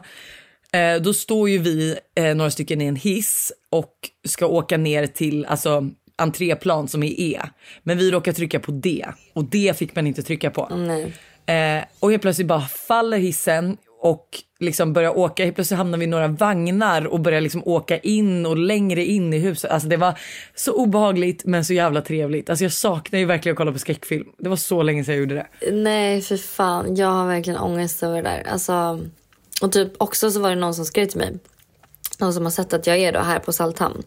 eh, 0.72 0.96
då 1.02 1.14
står 1.14 1.50
ju 1.50 1.58
vi 1.58 1.96
eh, 2.16 2.34
några 2.34 2.50
stycken 2.50 2.80
i 2.80 2.84
en 2.84 2.96
hiss 2.96 3.52
och 3.70 3.94
ska 4.28 4.46
åka 4.46 4.76
ner 4.76 5.06
till 5.06 5.44
alltså 5.46 5.88
entréplan 6.18 6.88
som 6.88 7.02
är 7.02 7.20
E. 7.20 7.40
Men 7.82 7.98
vi 7.98 8.10
råkar 8.10 8.32
trycka 8.32 8.60
på 8.60 8.72
D 8.72 9.06
och 9.34 9.44
D 9.44 9.74
fick 9.76 9.96
man 9.96 10.06
inte 10.06 10.22
trycka 10.22 10.50
på. 10.50 10.68
Nej. 10.76 11.12
Eh, 11.46 11.84
och 12.00 12.10
helt 12.10 12.22
plötsligt 12.22 12.46
bara 12.46 12.60
faller 12.60 13.18
hissen 13.18 13.76
och 14.02 14.26
liksom 14.60 14.92
börjar 14.92 15.18
åka. 15.18 15.44
Helt 15.44 15.54
plötsligt 15.54 15.78
hamnar 15.78 15.98
vi 15.98 16.04
i 16.04 16.08
några 16.08 16.28
vagnar 16.28 17.06
och 17.06 17.20
börjar 17.20 17.40
liksom 17.40 17.62
åka 17.64 17.98
in 17.98 18.46
och 18.46 18.56
längre 18.56 19.04
in 19.04 19.32
i 19.32 19.38
huset. 19.38 19.70
Alltså 19.70 19.88
det 19.88 19.96
var 19.96 20.18
så 20.54 20.72
obehagligt 20.72 21.44
men 21.44 21.64
så 21.64 21.72
jävla 21.72 22.02
trevligt. 22.02 22.50
Alltså 22.50 22.64
jag 22.64 22.72
saknar 22.72 23.18
ju 23.18 23.24
verkligen 23.24 23.54
att 23.54 23.58
kolla 23.58 23.72
på 23.72 23.78
skräckfilm. 23.78 24.26
Det 24.38 24.48
var 24.48 24.56
så 24.56 24.82
länge 24.82 25.04
sedan 25.04 25.14
jag 25.14 25.20
gjorde 25.20 25.34
det. 25.34 25.72
Nej 25.72 26.20
för 26.20 26.36
fan, 26.36 26.96
jag 26.96 27.08
har 27.08 27.26
verkligen 27.26 27.58
ångest 27.58 28.02
över 28.02 28.16
det 28.16 28.28
där. 28.28 28.46
Alltså, 28.52 29.00
och 29.62 29.72
typ 29.72 29.92
också 29.98 30.30
så 30.30 30.40
var 30.40 30.50
det 30.50 30.56
någon 30.56 30.74
som 30.74 30.84
skrev 30.84 31.06
till 31.06 31.18
mig. 31.18 31.38
Någon 32.18 32.34
som 32.34 32.44
har 32.44 32.50
sett 32.50 32.72
att 32.72 32.86
jag 32.86 32.98
är 32.98 33.12
då 33.12 33.20
här 33.20 33.38
på 33.38 33.52
Salthamn. 33.52 34.02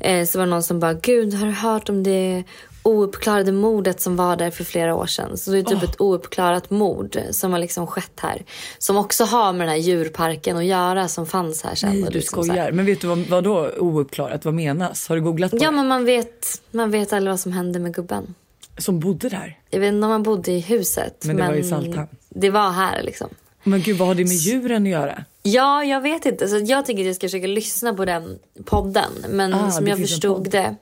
Eh, 0.00 0.26
så 0.26 0.38
var 0.38 0.46
det 0.46 0.50
någon 0.50 0.62
som 0.62 0.80
bara, 0.80 0.94
gud 0.94 1.34
har 1.34 1.46
du 1.46 1.52
hört 1.52 1.88
om 1.88 2.02
det 2.02 2.44
ouppklarade 2.82 3.52
mordet 3.52 4.00
som 4.00 4.16
var 4.16 4.36
där 4.36 4.50
för 4.50 4.64
flera 4.64 4.94
år 4.94 5.06
sedan? 5.06 5.38
Så 5.38 5.50
det 5.50 5.58
är 5.58 5.62
typ 5.62 5.82
ett 5.82 6.00
ouppklarat 6.00 6.70
mord 6.70 7.18
som 7.30 7.52
har 7.52 7.58
liksom 7.58 7.86
skett 7.86 8.20
här. 8.20 8.42
Som 8.78 8.96
också 8.96 9.24
har 9.24 9.52
med 9.52 9.60
den 9.60 9.68
här 9.68 9.76
djurparken 9.76 10.56
att 10.56 10.64
göra 10.64 11.08
som 11.08 11.26
fanns 11.26 11.62
här 11.62 11.74
sen. 11.74 11.90
Nej, 11.90 12.02
du 12.02 12.10
liksom 12.18 12.44
skojar. 12.44 12.72
Men 12.72 12.86
vet 12.86 13.00
du 13.00 13.06
vad, 13.06 13.18
vad 13.18 13.44
då 13.44 13.70
ouppklarat? 13.78 14.44
Vad 14.44 14.54
menas? 14.54 15.08
Har 15.08 15.16
du 15.16 15.22
googlat 15.22 15.50
på 15.50 15.56
Ja 15.56 15.70
det? 15.70 15.76
men 15.76 15.88
man 15.88 16.04
vet, 16.04 16.62
man 16.70 16.90
vet 16.90 17.12
aldrig 17.12 17.32
vad 17.32 17.40
som 17.40 17.52
hände 17.52 17.78
med 17.78 17.94
gubben. 17.94 18.34
Som 18.78 19.00
bodde 19.00 19.28
där? 19.28 19.58
Jag 19.70 19.80
vet 19.80 19.92
inte 19.92 20.04
om 20.04 20.10
man 20.10 20.22
bodde 20.22 20.52
i 20.52 20.60
huset. 20.60 21.24
Men 21.24 21.36
det 21.36 21.46
var 21.46 21.54
i 21.54 21.62
Salthamn. 21.64 22.08
Det 22.28 22.50
var 22.50 22.70
här 22.70 23.02
liksom. 23.02 23.28
Men 23.62 23.80
gud 23.82 23.96
vad 23.98 24.08
har 24.08 24.14
det 24.14 24.24
med 24.24 24.36
djuren 24.36 24.82
att 24.82 24.88
göra? 24.88 25.24
Ja, 25.42 25.84
jag 25.84 26.00
vet 26.00 26.26
inte. 26.26 26.48
Så 26.48 26.58
jag 26.58 26.86
tänker 26.86 27.02
att 27.02 27.06
jag 27.06 27.16
ska 27.16 27.26
försöka 27.26 27.46
lyssna 27.46 27.94
på 27.94 28.04
den 28.04 28.38
podden. 28.64 29.10
Men 29.28 29.54
Ah, 29.54 29.70
som 29.70 29.86
jag 29.86 29.98
förstod 29.98 30.50
det. 30.50 30.76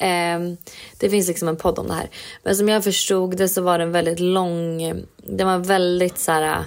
Ehm, 0.00 0.56
det 0.98 1.10
finns 1.10 1.28
liksom 1.28 1.48
en 1.48 1.56
podd 1.56 1.78
om 1.78 1.86
det 1.88 1.94
här. 1.94 2.08
Men 2.42 2.56
som 2.56 2.68
jag 2.68 2.84
förstod 2.84 3.36
det 3.36 3.48
så 3.48 3.62
var 3.62 3.78
den 3.78 3.92
väldigt 3.92 4.20
lång. 4.20 4.78
Den 5.16 5.46
var 5.46 5.58
väldigt 5.58 6.18
så 6.18 6.32
här. 6.32 6.64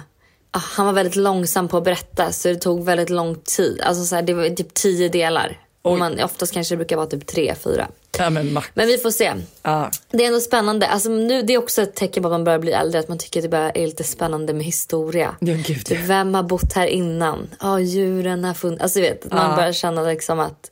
ah, 0.50 0.58
han 0.76 0.86
var 0.86 0.92
väldigt 0.92 1.16
långsam 1.16 1.68
på 1.68 1.76
att 1.76 1.84
berätta 1.84 2.32
så 2.32 2.48
det 2.48 2.56
tog 2.56 2.84
väldigt 2.84 3.10
lång 3.10 3.34
tid. 3.34 3.80
Alltså 3.80 4.04
så 4.04 4.14
här, 4.14 4.22
det 4.22 4.34
var 4.34 4.48
typ 4.48 4.74
tio 4.74 5.08
delar. 5.08 5.60
Och 5.82 5.98
man, 5.98 6.20
oftast 6.20 6.52
kanske 6.52 6.72
det 6.74 6.76
brukar 6.76 6.96
vara 6.96 7.06
typ 7.06 7.26
tre, 7.26 7.54
fyra. 7.64 7.88
Ja 8.18 8.30
men 8.30 8.52
max. 8.52 8.68
Men 8.74 8.86
vi 8.86 8.98
får 8.98 9.10
se. 9.10 9.32
Ah. 9.62 9.86
Det 10.10 10.22
är 10.24 10.26
ändå 10.28 10.40
spännande. 10.40 10.86
Alltså 10.86 11.08
nu, 11.08 11.42
det 11.42 11.54
är 11.54 11.58
också 11.58 11.82
ett 11.82 11.94
tecken 11.94 12.22
på 12.22 12.28
att 12.28 12.32
man 12.32 12.44
börjar 12.44 12.58
bli 12.58 12.72
äldre. 12.72 13.00
Att 13.00 13.08
man 13.08 13.18
tycker 13.18 13.40
att 13.40 13.42
det 13.42 13.48
börjar 13.48 13.72
är 13.74 13.86
lite 13.86 14.04
spännande 14.04 14.52
med 14.52 14.66
historia. 14.66 15.34
Ja, 15.40 15.54
gud, 15.66 15.86
ja. 15.90 15.96
vem 16.04 16.34
har 16.34 16.42
bott 16.42 16.72
här 16.72 16.86
innan? 16.86 17.48
Ja, 17.60 17.80
djuren 17.80 18.44
har 18.44 18.54
funnits. 18.54 18.82
Alltså 18.82 19.00
vet, 19.00 19.32
man 19.32 19.50
Ja. 19.50 19.56
börjar 19.56 19.72
känna 19.72 20.02
liksom 20.02 20.40
att 20.40 20.70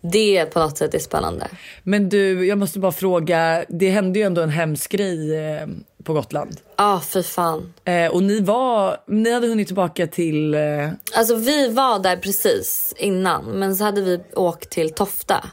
det 0.00 0.44
på 0.44 0.58
något 0.58 0.78
sätt 0.78 0.94
är 0.94 0.98
spännande. 0.98 1.46
Men 1.82 2.08
du, 2.08 2.46
jag 2.46 2.58
måste 2.58 2.78
bara 2.78 2.92
fråga. 2.92 3.64
Det 3.68 3.90
hände 3.90 4.18
ju 4.18 4.24
ändå 4.24 4.42
en 4.42 4.50
hemsk 4.50 4.90
grej 4.92 5.36
eh, 5.36 5.66
på 6.04 6.12
Gotland. 6.12 6.56
Ja, 6.76 7.00
för 7.00 7.22
fan. 7.22 7.72
Eh, 7.84 8.06
och 8.06 8.22
ni 8.22 8.40
var, 8.40 8.96
ni 9.08 9.32
hade 9.32 9.46
hunnit 9.46 9.66
tillbaka 9.66 10.06
till, 10.06 10.54
eh, 10.54 10.88
Alltså 11.14 11.34
vi 11.34 11.68
var 11.68 11.98
där 11.98 12.16
precis 12.16 12.94
innan. 12.98 13.44
Men 13.44 13.76
så 13.76 13.84
hade 13.84 14.02
vi 14.02 14.20
åkt 14.34 14.70
till 14.70 14.90
Tofta. 14.90 15.44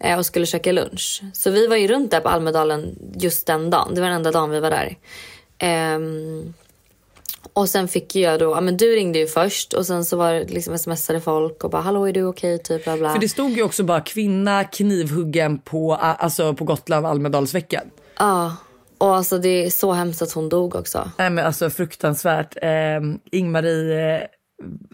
eh, 0.00 0.18
och 0.18 0.26
skulle 0.26 0.46
käka 0.46 0.72
lunch. 0.72 1.22
Så 1.32 1.50
vi 1.50 1.66
var 1.66 1.76
ju 1.76 1.88
runt 1.88 2.10
där 2.10 2.20
på 2.20 2.28
Almedalen 2.28 2.98
just 3.14 3.46
den 3.46 3.70
dagen. 3.70 3.94
Det 3.94 4.00
var 4.00 4.08
den 4.08 4.16
enda 4.16 4.30
dagen 4.30 4.50
vi 4.50 4.60
var 4.60 4.70
där. 4.70 4.96
Ehm, 5.58 6.54
och 7.52 7.68
sen 7.68 7.88
fick 7.88 8.16
jag 8.16 8.40
då, 8.40 8.50
ja 8.50 8.60
men 8.60 8.76
du 8.76 8.86
ringde 8.86 9.18
ju 9.18 9.26
först 9.26 9.72
och 9.72 9.86
sen 9.86 10.04
så 10.04 10.16
var 10.16 10.32
det 10.32 10.44
liksom 10.44 10.78
smsade 10.78 11.20
folk 11.20 11.64
och 11.64 11.70
bara 11.70 11.82
hallå 11.82 12.08
är 12.08 12.12
du 12.12 12.24
okej 12.24 12.58
typ 12.58 12.84
bla 12.84 12.96
bla. 12.96 13.12
För 13.12 13.20
det 13.20 13.28
stod 13.28 13.50
ju 13.50 13.62
också 13.62 13.84
bara 13.84 14.00
kvinna 14.00 14.64
knivhuggen 14.64 15.58
på, 15.58 15.94
alltså 15.94 16.54
på 16.54 16.64
Gotland 16.64 17.06
Almedalsveckan. 17.06 17.84
Ja, 18.18 18.56
och 18.98 19.16
alltså 19.16 19.38
det 19.38 19.48
är 19.48 19.70
så 19.70 19.92
hemskt 19.92 20.22
att 20.22 20.32
hon 20.32 20.48
dog 20.48 20.74
också. 20.74 21.10
Nej 21.18 21.30
men 21.30 21.46
alltså 21.46 21.70
fruktansvärt. 21.70 22.56
Eh, 22.62 23.00
Ingmarie, 23.30 24.16
eh, 24.16 24.26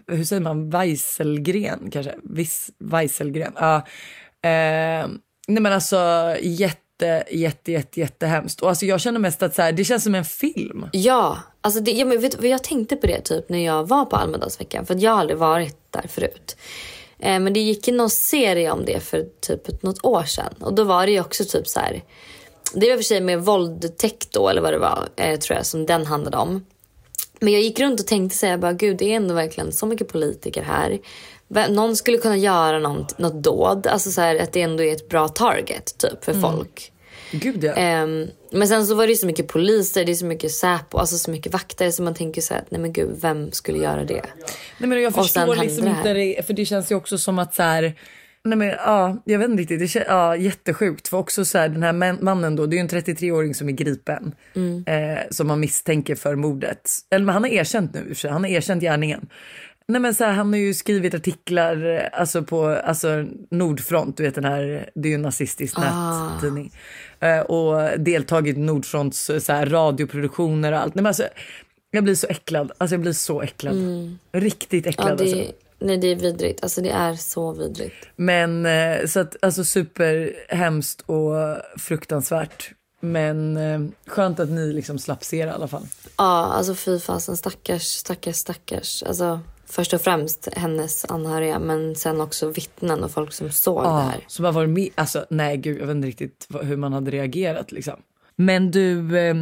hur 0.07 0.23
säger 0.23 0.41
man, 0.41 0.69
Weiselgren 0.69 1.91
kanske? 1.91 2.15
Viss, 2.23 2.69
Weiselgren. 2.79 3.53
Ja. 3.55 3.75
Eh, 4.43 5.07
nej 5.47 5.61
men 5.61 5.73
alltså 5.73 6.35
jätte, 6.41 6.81
jätte, 7.31 7.71
jätte, 7.71 7.99
jättehemskt. 7.99 8.61
Och 8.61 8.69
alltså 8.69 8.85
jag 8.85 9.01
känner 9.01 9.19
mest 9.19 9.43
att 9.43 9.55
så 9.55 9.61
här, 9.61 9.71
det 9.71 9.83
känns 9.83 10.03
som 10.03 10.15
en 10.15 10.25
film. 10.25 10.85
Ja, 10.91 11.37
alltså 11.61 11.79
det, 11.79 11.91
ja, 11.91 12.05
men 12.05 12.21
vet, 12.21 12.43
jag 12.43 12.63
tänkte 12.63 12.95
på 12.95 13.07
det 13.07 13.21
typ 13.21 13.49
när 13.49 13.65
jag 13.65 13.87
var 13.87 14.05
på 14.05 14.15
Almedalsveckan 14.15 14.85
för 14.85 14.95
att 14.95 15.01
jag 15.01 15.11
har 15.11 15.19
aldrig 15.19 15.39
varit 15.39 15.77
där 15.89 16.05
förut. 16.09 16.57
Eh, 17.19 17.39
men 17.39 17.53
det 17.53 17.59
gick 17.59 17.87
ju 17.87 17.93
någon 17.93 18.09
serie 18.09 18.71
om 18.71 18.85
det 18.85 18.99
för 18.99 19.25
typ 19.41 19.83
något 19.83 20.05
år 20.05 20.23
sedan 20.23 20.53
och 20.59 20.73
då 20.73 20.83
var 20.83 21.05
det 21.05 21.11
ju 21.11 21.19
också 21.19 21.43
typ 21.45 21.67
så 21.67 21.79
här. 21.79 22.03
Det 22.73 22.87
var 22.87 22.93
i 22.93 22.95
och 22.95 22.99
för 22.99 23.03
sig 23.03 23.21
med 23.21 23.41
våldtäkt 23.41 24.31
då 24.31 24.49
eller 24.49 24.61
vad 24.61 24.73
det 24.73 24.79
var 24.79 25.07
eh, 25.15 25.39
tror 25.39 25.57
jag 25.57 25.65
som 25.65 25.85
den 25.85 26.05
handlade 26.05 26.37
om. 26.37 26.65
Men 27.39 27.53
jag 27.53 27.61
gick 27.61 27.79
runt 27.79 27.99
och 27.99 28.07
tänkte 28.07 28.37
säga 28.37 28.57
bara 28.57 28.73
gud 28.73 28.97
det 28.97 29.11
är 29.11 29.15
ändå 29.15 29.33
verkligen 29.33 29.71
så 29.71 29.85
mycket 29.85 30.07
politiker 30.07 30.61
här. 30.61 30.99
Någon 31.69 31.95
skulle 31.95 32.17
kunna 32.17 32.37
göra 32.37 32.79
något, 32.79 33.17
något 33.17 33.43
dåd, 33.43 33.87
alltså 33.87 34.11
så 34.11 34.21
här, 34.21 34.35
att 34.39 34.53
det 34.53 34.61
ändå 34.61 34.83
är 34.83 34.93
ett 34.93 35.09
bra 35.09 35.27
target 35.27 35.97
typ 35.97 36.25
för 36.25 36.33
folk. 36.33 36.91
Gud 37.31 37.63
ja. 37.63 37.73
Ehm, 37.73 38.27
men 38.51 38.67
sen 38.67 38.87
så 38.87 38.95
var 38.95 39.07
det 39.07 39.15
så 39.15 39.25
mycket 39.25 39.47
poliser, 39.47 40.05
det 40.05 40.11
är 40.11 40.15
så 40.15 40.25
mycket 40.25 40.51
Säpo, 40.51 40.97
alltså 40.97 41.17
så 41.17 41.31
mycket 41.31 41.53
vakter 41.53 41.91
så 41.91 42.03
man 42.03 42.13
tänker 42.13 42.41
så 42.41 42.53
här, 42.53 42.61
att 42.61 42.71
nej 42.71 42.81
men 42.81 42.93
gud 42.93 43.17
vem 43.21 43.51
skulle 43.51 43.77
göra 43.77 44.03
det? 44.03 44.25
Nej, 44.77 44.89
men 44.89 45.01
jag 45.01 45.13
förstår 45.13 45.55
liksom 45.55 45.87
inte 45.87 46.13
det, 46.13 46.47
för 46.47 46.53
det 46.53 46.65
känns 46.65 46.91
ju 46.91 46.95
också 46.95 47.17
som 47.17 47.39
att 47.39 47.55
så 47.55 47.63
här, 47.63 47.95
nej 48.49 48.57
men 48.57 48.67
ja, 48.67 49.17
jag 49.25 49.39
vet 49.39 49.49
inte 49.49 49.61
riktigt, 49.61 49.79
det 49.79 49.87
känns, 49.87 50.05
ja, 50.07 50.35
jättesjukt 50.35 51.07
för 51.07 51.17
också 51.17 51.45
så 51.45 51.57
här, 51.57 51.69
den 51.69 51.83
här 51.83 51.93
man- 51.93 52.17
mannen 52.21 52.55
då, 52.55 52.65
det 52.65 52.73
är 52.75 52.77
ju 52.77 52.81
en 52.81 52.87
33-åring 52.89 53.55
som 53.55 53.69
är 53.69 53.73
gripen 53.73 54.35
Mm. 54.55 54.83
eh, 54.87 55.19
som 55.31 55.47
man 55.47 55.59
misstänker 55.59 56.15
för 56.15 56.35
mordet. 56.35 56.89
Eller 57.11 57.25
men 57.25 57.33
han 57.33 57.43
har 57.43 57.49
erkänt 57.51 57.93
nu, 57.93 58.15
för 58.15 58.27
han 58.29 58.43
har 58.43 58.49
erkänt 58.51 58.83
gärningen. 58.83 59.29
Nej 59.87 60.01
men 60.01 60.13
så 60.13 60.23
här, 60.23 60.31
han 60.31 60.53
har 60.53 60.59
ju 60.59 60.73
skrivit 60.73 61.13
artiklar 61.13 61.85
eh, 61.95 62.19
alltså 62.19 62.43
på 62.43 62.65
alltså 62.67 63.25
Nordfront, 63.51 64.17
du 64.17 64.23
vet 64.23 64.35
den 64.35 64.43
här, 64.45 64.89
det 64.95 65.07
är 65.07 65.09
ju 65.09 65.15
en 65.15 65.21
nazistisk 65.21 65.75
Ah. 65.77 66.29
nättidning. 66.33 66.71
Eh, 67.19 67.39
och 67.39 67.99
deltagit 67.99 68.57
i 68.57 68.59
Nordfronts 68.59 69.29
eh, 69.29 69.39
så 69.39 69.53
här, 69.53 69.65
radioproduktioner 69.65 70.71
och 70.71 70.79
allt. 70.79 70.95
Nej, 70.95 71.01
men 71.03 71.07
alltså, 71.09 71.23
jag 71.91 72.03
blir 72.03 72.15
så 72.15 72.27
äcklad, 72.27 72.71
alltså 72.77 72.93
jag 72.93 73.01
blir 73.01 73.13
så 73.13 73.41
äcklad. 73.41 73.75
Riktigt 74.31 74.85
Mm. 74.85 74.93
Ja, 74.97 75.03
äcklad 75.03 75.21
alltså. 75.21 75.37
Det, 75.79 75.85
nej 75.85 75.97
det 75.97 76.07
är 76.07 76.15
vidrigt, 76.15 76.63
alltså 76.63 76.81
det 76.81 76.89
är 76.89 77.15
så 77.15 77.51
vidrigt. 77.51 77.95
Men 78.15 78.65
eh, 78.65 79.05
så 79.05 79.19
att 79.19 79.35
alltså 79.41 79.63
superhemskt 79.63 81.01
och 81.05 81.33
fruktansvärt. 81.77 82.71
Men 83.01 83.57
eh, 83.57 83.79
skönt 84.07 84.39
att 84.39 84.49
ni 84.49 84.73
liksom 84.73 84.99
slapp 84.99 85.23
se 85.23 85.45
det 85.45 85.51
i 85.51 85.53
alla 85.53 85.67
fall. 85.67 85.83
Ja, 86.17 86.45
alltså 86.45 86.75
fy 86.75 86.99
fasen 86.99 87.37
stackars, 87.37 87.83
stackars, 87.83 88.35
stackars. 88.35 89.03
Alltså 89.03 89.39
först 89.65 89.93
och 89.93 90.01
främst 90.01 90.47
hennes 90.55 91.05
anhöriga 91.05 91.59
men 91.59 91.95
sen 91.95 92.21
också 92.21 92.47
vittnen 92.49 93.03
och 93.03 93.11
folk 93.11 93.33
som 93.33 93.51
såg 93.51 93.83
det 93.83 93.87
Ja, 93.87 93.99
här. 93.99 94.19
som 94.27 94.45
har 94.45 94.51
varit 94.51 94.69
med. 94.69 94.89
Alltså 94.95 95.25
nej 95.29 95.57
gud, 95.57 95.81
jag 95.81 95.87
vet 95.87 95.95
inte 95.95 96.07
riktigt 96.07 96.47
hur 96.61 96.77
man 96.77 96.93
hade 96.93 97.11
reagerat 97.11 97.71
liksom. 97.71 97.93
Men 98.35 98.71
du, 98.71 99.17
eh, 99.19 99.35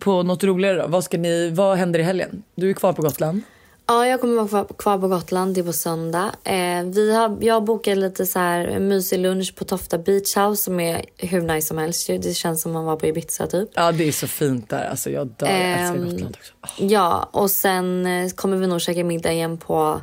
på 0.00 0.22
något 0.22 0.44
roligare 0.44 0.82
då? 0.82 0.86
Vad 0.88 1.04
ska 1.04 1.18
ni, 1.18 1.50
vad 1.50 1.76
händer 1.78 2.00
i 2.00 2.02
helgen? 2.02 2.42
Du 2.54 2.70
är 2.70 2.74
kvar 2.74 2.92
på 2.92 3.02
Gotland. 3.02 3.40
Ja, 3.88 4.06
jag 4.06 4.20
kommer 4.20 4.42
vara 4.42 4.64
kvar, 4.64 4.98
på 4.98 5.08
Gotland. 5.08 5.54
Det 5.54 5.60
är 5.60 5.64
på 5.64 5.72
söndag. 5.72 6.30
Eh, 6.44 6.82
vi 6.84 7.14
har, 7.14 7.38
jag 7.40 7.64
bokar 7.64 7.94
lite 7.96 8.26
så 8.26 8.38
här 8.38 8.64
en 8.64 8.88
mysig 8.88 9.18
lunch 9.18 9.54
på 9.56 9.64
Tofta 9.64 9.98
Beach 9.98 10.36
House 10.36 10.62
som 10.62 10.80
är 10.80 11.04
hur 11.16 11.40
nice 11.40 11.66
som 11.68 11.78
helst. 11.78 12.06
Det 12.06 12.34
känns 12.36 12.62
som 12.62 12.72
man 12.72 12.84
var 12.84 12.96
på 12.96 13.06
Ibiza 13.06 13.46
typ. 13.46 13.68
Ja 13.74 13.92
det 13.92 14.08
är 14.08 14.12
så 14.12 14.26
fint 14.26 14.70
där, 14.70 14.88
alltså 14.90 15.10
jag 15.10 15.26
dör. 15.26 15.46
Jag 15.46 15.60
älskar 15.60 15.94
Ehm, 15.96 16.10
Gotland 16.10 16.36
också. 16.40 16.52
Ah. 16.60 16.68
Ja, 16.78 17.28
och 17.32 17.50
sen 17.50 18.06
eh, 18.06 18.30
kommer 18.30 18.56
vi 18.56 18.66
nog 18.66 18.80
käka 18.80 19.04
middag 19.04 19.32
igen 19.32 19.58
på 19.58 19.84
eh, 19.84 20.00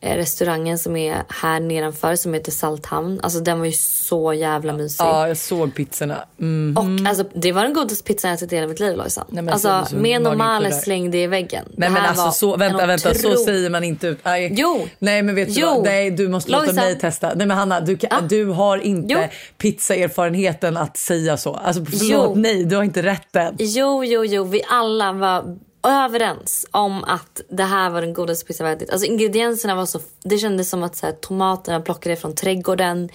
restaurangen 0.00 0.78
som 0.78 0.96
är 0.96 1.22
här 1.28 1.60
nedanför 1.60 2.16
som 2.16 2.34
heter 2.34 2.52
Salthamn. 2.52 3.20
Alltså 3.22 3.40
den 3.40 3.58
var 3.58 3.66
ju 3.66 3.72
så 3.72 4.32
jävla 4.32 4.72
mysig. 4.72 5.04
Ja 5.04 5.28
jag 5.28 5.36
såg 5.36 5.74
pizzorna. 5.74 6.24
Mm. 6.40 6.76
Och 6.76 7.08
alltså, 7.08 7.24
det 7.34 7.52
var 7.52 7.62
den 7.62 7.72
godaste 7.72 8.04
pizzan 8.04 8.30
jag 8.30 8.36
ätit 8.38 8.52
i 8.52 8.56
hela 8.56 8.68
mitt 8.68 8.80
liv 8.80 8.96
Lojsan. 8.96 9.24
Nej, 9.28 9.48
Alltså 9.50 9.68
jag 9.68 9.88
ser 9.88 9.96
så 9.96 10.02
med 10.02 10.22
normala 10.22 10.70
slängde 10.70 11.18
i 11.18 11.26
väggen. 11.26 11.64
Nej 11.76 11.90
men 11.90 12.02
alltså 12.04 12.30
så, 12.30 12.56
vänta 12.56 12.86
vänta 12.86 13.14
så 13.14 13.28
otro- 13.28 13.44
säger 13.44 13.70
man 13.70 13.84
inte 13.84 14.06
ut. 14.06 14.18
Aj. 14.22 14.52
Jo. 14.56 14.86
Nej 14.98 15.22
men 15.22 15.34
vet 15.34 15.54
du 15.54 15.60
Jo. 15.60 15.66
vad? 15.66 15.84
Nej 15.84 16.10
du 16.10 16.28
måste 16.28 16.50
låta 16.50 16.64
Lojsan. 16.64 16.84
mig 16.84 16.98
testa. 16.98 17.32
Nej 17.34 17.46
men 17.46 17.56
Hanna 17.56 17.80
du, 17.80 17.96
kan, 17.96 18.28
du 18.28 18.44
har 18.44 18.78
inte 18.78 19.14
Jo. 19.14 19.20
pizzaerfarenheten 19.58 20.76
att 20.76 20.96
säga 20.96 21.36
så. 21.36 21.54
Alltså 21.54 21.84
förlåt 21.84 22.02
Jo. 22.28 22.34
nej 22.36 22.64
du 22.64 22.76
har 22.76 22.82
inte 22.82 23.02
rätten. 23.02 23.56
Jo, 23.58 24.04
jo, 24.04 24.24
jo. 24.24 24.44
Vi 24.44 24.62
alla 24.68 25.12
var 25.12 25.56
överens 25.82 26.66
om 26.70 27.04
att 27.04 27.40
det 27.48 27.62
här 27.62 27.90
var 27.90 28.00
den 28.00 28.14
godaste 28.14 28.46
pizzan 28.46 28.66
vi 28.66 28.72
ätit. 28.72 28.90
Alltså 28.90 29.06
ingredienserna 29.06 29.74
var 29.74 29.86
så... 29.86 30.00
Det 30.24 30.38
kändes 30.38 30.70
som 30.70 30.82
att 30.82 30.96
så 30.96 31.06
här, 31.06 31.12
tomaterna 31.12 31.80
plockade 31.80 32.16
från 32.16 32.34
trädgården. 32.34 33.08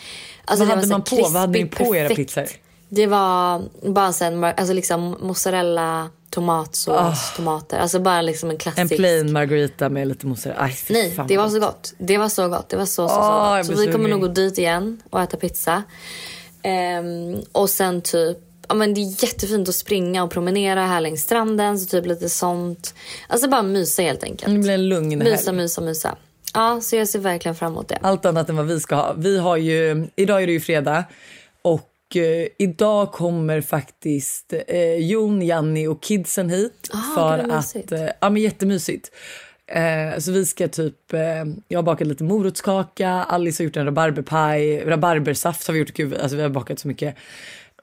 Alltså, 0.45 0.65
Vad 0.65 0.77
det 0.77 0.81
hade 0.81 0.87
man 0.87 1.05
så 1.05 1.15
på? 1.15 1.21
Vad 1.21 1.41
hade 1.41 1.59
ni 1.59 1.65
på 1.65 1.95
era 1.95 2.07
perfekt. 2.07 2.35
pizzor? 2.35 2.47
Det 2.89 3.07
var 3.07 3.61
bara 3.81 4.13
sen, 4.13 4.43
alltså 4.43 4.73
liksom 4.73 5.17
mozzarella, 5.21 6.09
tomatsås, 6.29 7.33
tomater. 7.35 7.79
Alltså 7.79 7.99
bara 7.99 8.21
liksom 8.21 8.49
en 8.49 8.57
klassisk... 8.57 8.91
Ah. 8.91 8.95
En 8.95 8.97
plain 8.97 9.31
margarita 9.31 9.89
med 9.89 10.07
lite 10.07 10.27
mozzarella. 10.27 10.61
Aj, 10.61 10.77
Nej, 10.89 11.19
det 11.27 11.37
var 11.37 11.49
så 11.49 11.59
gott. 11.59 11.93
Det 11.97 12.17
var 12.17 12.29
så 12.29 12.47
gott. 12.47 12.69
Det 12.69 12.77
var 12.77 12.85
så, 12.85 13.07
så, 13.07 13.15
så 13.15 13.19
Åh, 13.21 13.57
jag 13.57 13.65
gott. 13.65 13.77
Så 13.77 13.85
vi 13.85 13.91
kommer 13.91 14.09
nog 14.09 14.21
gå 14.21 14.27
dit 14.27 14.57
igen 14.57 15.01
och 15.09 15.21
äta 15.21 15.37
pizza. 15.37 15.83
Ehm, 16.61 17.41
och 17.51 17.69
sen 17.69 18.01
typ, 18.01 18.37
ja 18.73 18.77
men 18.77 18.93
det 18.93 19.01
är 19.01 19.23
jättefint 19.23 19.69
att 19.69 19.75
springa 19.75 20.23
och 20.23 20.31
promenera 20.31 20.85
här 20.85 21.01
längs 21.01 21.21
stranden. 21.21 21.79
Så 21.79 21.87
typ 21.87 22.05
lite 22.05 22.29
sånt. 22.29 22.93
Alltså 23.27 23.49
bara 23.49 23.61
mysa 23.61 24.01
helt 24.01 24.23
enkelt. 24.23 24.53
Det 24.53 24.59
blir 24.59 24.71
en 24.73 24.89
lugn 24.89 25.17
Mysa, 25.19 25.45
helg. 25.51 25.57
mysa, 25.57 25.81
mysa. 25.81 26.17
Ja, 26.53 26.81
så 26.81 26.95
jag 26.95 27.07
ser 27.07 27.19
verkligen 27.19 27.55
fram 27.55 27.71
emot 27.71 27.87
det. 27.87 27.97
Allt 28.01 28.25
annat 28.25 28.49
än 28.49 28.55
vad 28.55 28.65
vi 28.65 28.79
ska 28.79 28.95
ha. 28.95 29.13
Vi 29.17 29.37
har 29.37 29.57
ju, 29.57 30.07
idag 30.15 30.43
är 30.43 30.47
det 30.47 30.53
ju 30.53 30.59
fredag 30.59 31.03
och 31.61 32.15
eh, 32.15 32.47
idag 32.57 33.11
kommer 33.11 33.61
faktiskt 33.61 34.53
eh, 34.67 34.95
Jon, 34.95 35.41
Janni 35.41 35.87
och 35.87 36.03
kidsen 36.03 36.49
hit. 36.49 36.89
Ah, 36.93 37.15
för 37.15 37.39
att, 37.51 37.91
eh, 37.91 38.09
ja 38.19 38.29
men 38.29 38.41
jättemysigt. 38.41 39.11
Eh, 39.67 40.19
så 40.19 40.31
vi 40.31 40.45
ska 40.45 40.67
typ, 40.67 41.13
eh, 41.13 41.21
jag 41.67 41.77
har 41.77 41.83
bakat 41.83 42.07
lite 42.07 42.23
morotskaka, 42.23 43.09
Alice 43.09 43.63
har 43.63 43.65
gjort 43.65 43.77
en 43.77 43.85
rabarberpaj, 43.85 44.83
rabarbersaft 44.85 45.67
har 45.67 45.73
vi 45.73 45.79
gjort, 45.79 45.93
gud, 45.93 46.13
alltså 46.13 46.35
vi 46.37 46.41
har 46.43 46.49
bakat 46.49 46.79
så 46.79 46.87
mycket. 46.87 47.15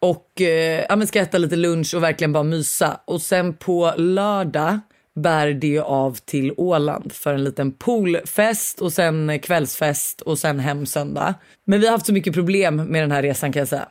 Och 0.01 0.41
eh, 0.41 0.85
ja, 0.89 0.97
men 0.97 1.07
ska 1.07 1.21
äta 1.21 1.39
lite 1.39 1.57
lunch 1.57 1.95
och 1.95 2.03
verkligen 2.03 2.33
bara 2.33 2.43
mysa. 2.43 3.01
Och 3.05 3.23
sen 3.23 3.57
på 3.57 3.95
lördag 3.97 4.79
bär 5.15 5.53
det 5.53 5.67
ju 5.67 5.81
av 5.81 6.19
till 6.25 6.55
Åland 6.57 7.13
för 7.13 7.35
en 7.35 7.45
liten 7.45 7.73
poolfest 7.73 8.81
och 8.81 8.93
sen 8.93 9.39
kvällsfest 9.39 10.21
och 10.21 10.39
sen 10.39 10.61
hem 10.61 10.87
söndag. 10.87 11.35
Men 11.65 11.81
vi 11.81 11.87
har 11.87 11.93
haft 11.93 12.07
så 12.07 12.13
mycket 12.13 12.35
problem 12.35 12.77
med 12.77 13.03
den 13.03 13.13
här 13.13 13.23
resan 13.23 13.53
kan 13.53 13.61
jag 13.61 13.69
säga. 13.69 13.89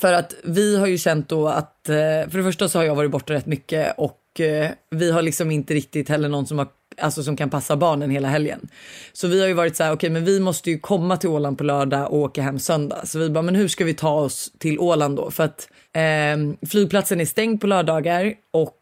För 0.00 0.12
att 0.12 0.34
vi 0.44 0.76
har 0.76 0.86
ju 0.86 0.98
känt 0.98 1.28
då 1.28 1.48
att, 1.48 1.88
eh, 1.88 1.94
för 1.94 2.36
det 2.36 2.44
första 2.44 2.68
så 2.68 2.78
har 2.78 2.84
jag 2.84 2.94
varit 2.94 3.10
borta 3.10 3.32
rätt 3.32 3.46
mycket 3.46 3.94
och 3.98 4.40
eh, 4.40 4.70
vi 4.90 5.10
har 5.10 5.22
liksom 5.22 5.50
inte 5.50 5.74
riktigt 5.74 6.08
heller 6.08 6.28
någon 6.28 6.46
som, 6.46 6.58
har, 6.58 6.68
alltså 6.98 7.22
som 7.22 7.36
kan 7.36 7.50
passa 7.50 7.76
barnen 7.76 8.10
hela 8.10 8.28
helgen. 8.28 8.68
Så 9.12 9.28
vi 9.28 9.40
har 9.40 9.48
ju 9.48 9.54
varit 9.54 9.76
så 9.76 9.84
här, 9.84 9.92
okej 9.92 10.10
men 10.10 10.24
vi 10.24 10.40
måste 10.40 10.70
ju 10.70 10.78
komma 10.78 11.16
till 11.16 11.30
Åland 11.30 11.58
på 11.58 11.64
lördag 11.64 12.12
och 12.12 12.18
åka 12.18 12.42
hem 12.42 12.58
söndag. 12.58 13.06
Så 13.06 13.18
vi 13.18 13.30
bara, 13.30 13.42
men 13.42 13.54
hur 13.54 13.68
ska 13.68 13.84
vi 13.84 13.94
ta 13.94 14.12
oss 14.12 14.52
till 14.58 14.78
Åland 14.78 15.16
då? 15.16 15.30
För 15.30 15.44
att 15.44 15.68
eh, 15.92 16.68
flygplatsen 16.68 17.20
är 17.20 17.24
stängd 17.24 17.60
på 17.60 17.66
lördagar 17.66 18.34
och 18.50 18.76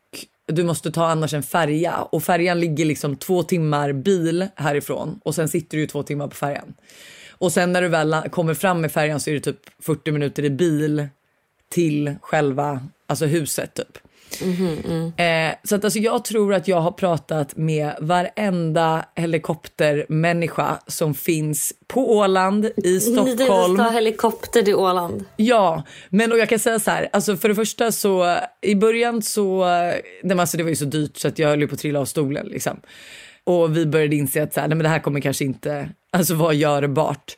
du 0.47 0.65
måste 0.65 0.91
ta 0.91 1.07
annars 1.07 1.35
en 1.35 1.43
färja 1.43 1.97
och 2.03 2.23
färjan 2.23 2.61
ligger 2.61 2.85
liksom 2.85 3.17
två 3.17 3.43
timmar 3.43 3.93
bil 3.93 4.49
härifrån 4.55 5.21
och 5.25 5.35
sen 5.35 5.49
sitter 5.49 5.77
du 5.77 5.81
ju 5.81 5.87
två 5.87 6.03
timmar 6.03 6.29
på 6.29 6.37
färjan. 6.37 6.75
Och 7.31 7.53
sen 7.53 7.73
när 7.73 7.83
du 7.83 7.89
väl 7.89 8.17
kommer 8.31 8.55
fram 8.55 8.81
med 8.81 8.93
färjan 8.93 9.21
så 9.21 9.31
är 9.31 9.35
det 9.35 9.41
typ 9.41 9.61
40 9.83 10.13
minuter 10.13 10.45
i 10.45 10.51
bil 10.51 11.09
till 11.71 12.15
själva 12.23 12.81
alltså 13.07 13.27
huset 13.27 13.75
typ. 13.75 13.99
Eh, 15.17 15.55
så 15.65 15.75
att 15.77 15.85
alltså 15.85 15.99
jag 15.99 16.25
tror 16.25 16.55
att 16.55 16.69
jag 16.69 16.81
har 16.81 16.91
pratat 16.91 17.57
med 17.57 17.93
varenda 18.01 19.05
helikoptermänniska 19.17 20.79
som 20.87 21.15
finns 21.15 21.73
på 21.87 22.17
Åland, 22.17 22.65
i 22.65 22.73
Ni 22.77 23.01
Stockholm. 23.01 23.77
ta 23.77 23.91
helikopter 23.91 24.63
till 24.63 24.75
Åland. 24.75 25.25
Ja, 25.37 25.83
men 26.09 26.33
och 26.33 26.39
jag 26.39 26.49
kan 26.49 26.59
säga 26.59 26.79
så 26.79 26.91
här, 26.91 27.09
alltså 27.13 27.37
för 27.37 27.49
det 27.49 27.55
första 27.55 27.93
så 27.93 28.37
i 28.61 28.75
början 28.75 29.23
så, 29.23 29.65
nej 29.65 30.03
men 30.23 30.41
alltså 30.41 30.57
det 30.57 30.63
var 30.63 30.71
ju 30.71 30.77
så 30.77 30.85
dyrt 30.85 31.17
så 31.17 31.29
att 31.29 31.39
jag 31.39 31.49
höll 31.49 31.69
på 31.69 31.75
att 31.75 31.81
trilla 31.81 32.01
av 32.01 32.05
stolen 32.05 32.47
liksom. 32.47 32.81
Och 33.45 33.77
vi 33.77 33.87
började 33.87 34.17
inse 34.17 34.43
att 34.43 34.55
så 34.55 34.61
här, 34.61 34.69
nej 34.69 34.77
men 34.77 34.83
det 34.83 34.89
här 34.89 34.99
kommer 34.99 35.21
kanske 35.21 35.45
inte 35.45 35.89
alltså 36.13 36.35
vara 36.35 36.53
görbart. 36.53 37.37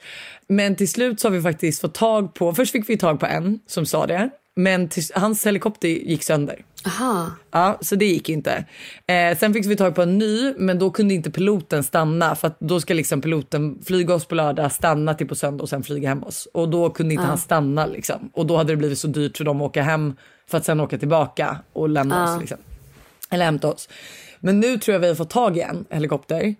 Men 0.48 0.76
till 0.76 0.88
slut 0.90 1.20
så 1.20 1.28
har 1.28 1.32
vi 1.32 1.42
faktiskt 1.42 1.80
fått 1.80 1.94
tag 1.94 2.34
på, 2.34 2.54
först 2.54 2.72
fick 2.72 2.88
vi 2.90 2.98
tag 2.98 3.20
på 3.20 3.26
en 3.26 3.60
som 3.66 3.86
sa 3.86 4.06
det, 4.06 4.30
men 4.56 4.88
till, 4.88 5.02
hans 5.14 5.46
helikopter 5.46 5.88
gick 5.88 6.22
sönder. 6.22 6.64
Aha. 6.86 7.30
Ja, 7.50 7.78
så 7.80 7.94
det 7.96 8.04
gick 8.06 8.28
inte. 8.28 8.64
Eh, 9.06 9.38
sen 9.38 9.54
fick 9.54 9.66
vi 9.66 9.76
tag 9.76 9.94
på 9.94 10.02
en 10.02 10.18
ny, 10.18 10.54
men 10.58 10.78
då 10.78 10.90
kunde 10.90 11.14
inte 11.14 11.30
piloten 11.30 11.82
stanna 11.84 12.34
för 12.34 12.52
då 12.58 12.80
ska 12.80 12.94
liksom 12.94 13.20
piloten 13.20 13.78
flyga 13.84 14.14
oss 14.14 14.24
på 14.24 14.34
lördag, 14.34 14.72
stanna 14.72 15.14
till 15.14 15.28
på 15.28 15.34
söndag 15.34 15.62
och 15.62 15.68
sen 15.68 15.82
flyga 15.82 16.08
hem 16.08 16.22
oss. 16.22 16.48
Och 16.54 16.68
då 16.68 16.90
kunde 16.90 17.14
inte 17.14 17.26
han 17.26 17.38
stanna 17.38 17.86
liksom. 17.86 18.30
Och 18.32 18.46
då 18.46 18.56
hade 18.56 18.72
det 18.72 18.76
blivit 18.76 18.98
så 18.98 19.06
dyrt 19.06 19.36
för 19.36 19.44
dem 19.44 19.60
att 19.60 19.66
åka 19.70 19.82
hem 19.82 20.16
för 20.50 20.58
att 20.58 20.64
sen 20.64 20.80
åka 20.80 20.98
tillbaka 20.98 21.56
och 21.72 21.88
lämna 21.88 22.24
oss 22.34 22.40
liksom. 22.40 22.58
Eller 23.30 23.44
hämta 23.44 23.68
oss. 23.72 23.88
Men 24.40 24.60
nu 24.60 24.78
tror 24.78 24.92
jag 24.92 25.00
vi 25.00 25.08
har 25.08 25.14
fått 25.14 25.30
tag 25.30 25.56
i 25.56 25.60
en 25.60 25.84
helikopter. 25.90 26.54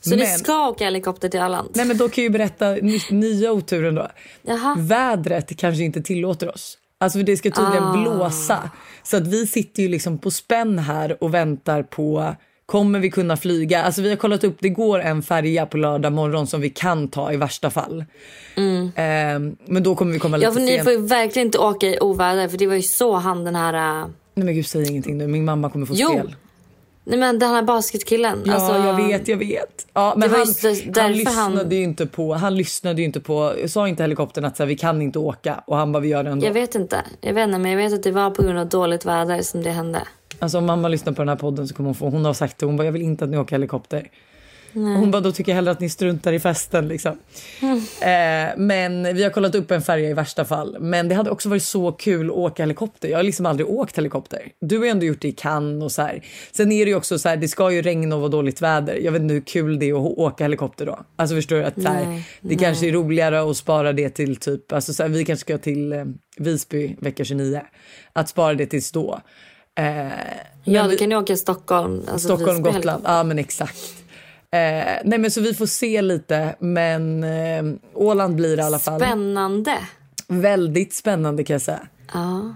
Så 0.00 0.10
ni 0.10 0.16
Men- 0.16 0.38
ska 0.38 0.68
åka 0.68 0.84
helikopter 0.84 1.28
till 1.28 1.40
Öland? 1.40 1.68
Nej 1.74 1.86
men 1.86 1.96
då 1.96 2.08
kan 2.08 2.24
jag 2.24 2.32
ju 2.32 2.38
berätta 2.38 2.70
ny, 2.70 3.00
nya 3.10 3.52
oturen 3.52 3.94
då. 3.94 4.08
Jaha. 4.42 4.76
Vädret 4.78 5.58
kanske 5.58 5.82
inte 5.82 6.02
tillåter 6.02 6.48
oss. 6.54 6.78
Alltså 7.04 7.18
för 7.18 7.26
det 7.26 7.36
ska 7.36 7.50
tydligen 7.50 7.82
Ah. 7.84 7.92
blåsa. 7.92 8.70
Så 9.02 9.16
att 9.16 9.26
vi 9.26 9.46
sitter 9.46 9.82
ju 9.82 9.88
liksom 9.88 10.18
på 10.18 10.30
spänn 10.30 10.78
här 10.78 11.22
och 11.24 11.34
väntar 11.34 11.82
på 11.82 12.34
Kommer 12.66 12.98
vi 12.98 13.10
kunna 13.10 13.36
flyga? 13.36 13.82
Alltså 13.82 14.02
vi 14.02 14.08
har 14.08 14.16
kollat 14.16 14.44
upp, 14.44 14.56
det 14.60 14.68
går 14.68 15.00
en 15.00 15.22
färja 15.22 15.66
på 15.66 15.76
lördag 15.76 16.12
morgon 16.12 16.46
som 16.46 16.60
vi 16.60 16.70
kan 16.70 17.08
ta 17.08 17.32
i 17.32 17.36
värsta 17.36 17.70
fall. 17.70 18.04
Ehm, 18.94 19.56
men 19.66 19.82
då 19.82 19.94
kommer 19.94 20.12
vi 20.12 20.18
komma 20.18 20.36
lite 20.36 20.50
Mm. 20.50 20.62
Ja 20.64 20.66
för 20.72 20.76
ni 20.78 20.82
får 20.82 20.92
ju 20.92 21.06
verkligen 21.08 21.48
inte 21.48 21.58
åka 21.58 21.86
i 21.86 21.98
oväder 22.00 22.48
för 22.48 22.58
det 22.58 22.66
var 22.66 22.74
ju 22.74 22.82
så 22.82 23.14
han 23.16 23.44
den 23.44 23.56
här... 23.56 23.74
äh, 24.02 24.06
Nej 24.34 24.44
men 24.44 24.54
gud 24.54 24.66
säg 24.66 24.88
ingenting 24.90 25.18
nu, 25.18 25.26
min 25.26 25.44
mamma 25.44 25.70
kommer 25.70 25.86
få 25.86 25.94
Jo, 25.96 26.08
spel. 26.08 26.34
Nej 27.04 27.18
men 27.18 27.38
den 27.38 27.50
här 27.50 27.62
basketkillen. 27.62 28.42
Ja 28.46 28.54
alltså, 28.54 28.72
jag 28.88 29.08
vet, 29.08 29.28
jag 29.28 29.36
vet. 29.36 29.86
Ja, 29.92 30.14
men 30.16 30.30
han, 30.30 30.38
han 30.96 31.12
lyssnade 31.12 31.30
han- 31.30 31.70
ju 31.70 31.82
inte 31.82 32.06
på, 32.06 32.34
han 32.34 32.56
lyssnade 32.56 33.02
inte 33.02 33.20
på, 33.20 33.54
sa 33.66 33.88
inte 33.88 34.02
helikoptern 34.02 34.44
att 34.44 34.56
så 34.56 34.62
här, 34.62 34.68
vi 34.68 34.76
kan 34.76 35.02
inte 35.02 35.18
åka 35.18 35.62
och 35.66 35.76
han 35.76 35.92
bara 35.92 36.00
vi 36.00 36.08
gör 36.08 36.24
det 36.24 36.30
ändå. 36.30 36.46
Jag 36.46 36.52
vet 36.52 36.74
inte. 36.74 37.02
Jag 37.20 37.34
vet 37.34 37.44
inte 37.44 37.58
men 37.58 37.70
jag 37.70 37.78
vet 37.78 37.92
att 37.92 38.02
det 38.02 38.10
var 38.10 38.30
på 38.30 38.42
grund 38.42 38.58
av 38.58 38.68
dåligt 38.68 39.04
väder 39.04 39.42
som 39.42 39.62
det 39.62 39.70
hände. 39.70 40.02
Alltså 40.38 40.58
om 40.58 40.66
mamma 40.66 40.88
lyssnar 40.88 41.12
på 41.12 41.22
den 41.22 41.28
här 41.28 41.36
podden 41.36 41.68
så 41.68 41.74
kommer 41.74 41.88
hon 41.88 41.94
få, 41.94 42.08
hon 42.08 42.24
har 42.24 42.32
sagt 42.32 42.58
det, 42.58 42.66
hon 42.66 42.76
bara 42.76 42.84
jag 42.84 42.92
vill 42.92 43.02
inte 43.02 43.24
att 43.24 43.30
ni 43.30 43.36
åker 43.38 43.56
helikopter. 43.56 44.10
Och 44.74 44.80
hon 45.00 45.10
bara 45.10 45.20
då 45.20 45.32
tycker 45.32 45.52
jag 45.52 45.56
hellre 45.56 45.70
att 45.72 45.80
ni 45.80 45.88
struntar 45.90 46.32
i 46.32 46.40
festen 46.40 46.88
liksom. 46.88 47.18
Eh, 48.00 48.56
men 48.56 49.14
vi 49.16 49.22
har 49.22 49.30
kollat 49.30 49.54
upp 49.54 49.70
en 49.70 49.82
färja 49.82 50.10
i 50.10 50.12
värsta 50.14 50.44
fall. 50.44 50.76
Men 50.80 51.08
det 51.08 51.14
hade 51.14 51.30
också 51.30 51.48
varit 51.48 51.62
så 51.62 51.92
kul 51.92 52.30
att 52.30 52.36
åka 52.36 52.62
helikopter. 52.62 53.08
Jag 53.08 53.18
har 53.18 53.22
liksom 53.22 53.46
aldrig 53.46 53.68
åkt 53.68 53.98
helikopter. 53.98 54.40
Du 54.60 54.78
har 54.78 54.84
ju 54.84 54.90
ändå 54.90 55.06
gjort 55.06 55.20
det 55.22 55.28
i 55.28 55.32
Cannes 55.32 55.82
och 55.84 55.92
så 55.92 56.02
här. 56.02 56.24
Sen 56.52 56.72
är 56.72 56.84
det 56.84 56.90
ju 56.90 56.96
också 56.96 57.18
så 57.18 57.28
här, 57.28 57.36
det 57.36 57.48
ska 57.48 57.72
ju 57.72 57.82
regna 57.82 58.14
och 58.14 58.20
vara 58.20 58.30
dåligt 58.30 58.62
väder. 58.62 58.94
Jag 58.96 59.12
vet 59.12 59.22
inte 59.22 59.34
hur 59.34 59.40
kul 59.40 59.78
det 59.78 59.88
är 59.90 59.92
att 59.94 60.18
åka 60.18 60.44
helikopter 60.44 60.86
då. 60.86 60.98
Alltså 61.16 61.34
förstår 61.36 61.56
du 61.56 61.64
att 61.64 61.82
så 61.82 61.88
här, 61.88 62.06
Nej, 62.06 62.24
det 62.40 62.56
kanske 62.56 62.88
är 62.88 62.92
roligare 62.92 63.50
att 63.50 63.56
spara 63.56 63.92
det 63.92 64.08
till 64.10 64.36
typ, 64.36 64.72
alltså 64.72 64.92
så 64.94 65.02
här, 65.02 65.10
vi 65.10 65.24
kanske 65.24 65.40
ska 65.40 65.58
till 65.58 65.92
eh, 65.92 66.04
Visby 66.36 66.96
vecka 67.00 67.24
29. 67.24 67.60
Att 68.12 68.28
spara 68.28 68.54
det 68.54 68.66
tills 68.66 68.92
då. 68.92 69.20
Eh, 69.78 69.84
Ja 70.66 70.72
men 70.72 70.84
då 70.84 70.90
vi- 70.90 70.96
kan 70.96 71.08
ni 71.08 71.16
åka 71.16 71.36
Stockholm. 71.36 72.02
Alltså 72.08 72.28
Stockholm, 72.28 72.62
Visby 72.62 72.70
Gotland. 72.76 73.02
Ja 73.06 73.22
men 73.22 73.38
exakt. 73.38 73.94
Eh, 74.54 75.00
nej 75.04 75.18
men 75.18 75.30
så 75.30 75.40
vi 75.40 75.54
får 75.54 75.66
se 75.66 76.02
lite 76.02 76.54
men 76.58 77.24
eh, 77.24 77.64
Åland 77.94 78.34
blir 78.36 78.56
det 78.56 78.62
i 78.62 78.66
alla 78.66 78.78
fall. 78.78 79.00
Spännande. 79.00 79.78
Väldigt 80.28 80.94
spännande 80.94 81.44
kan 81.44 81.54
jag 81.54 81.62
säga. 81.62 81.86
Ja. 82.12 82.54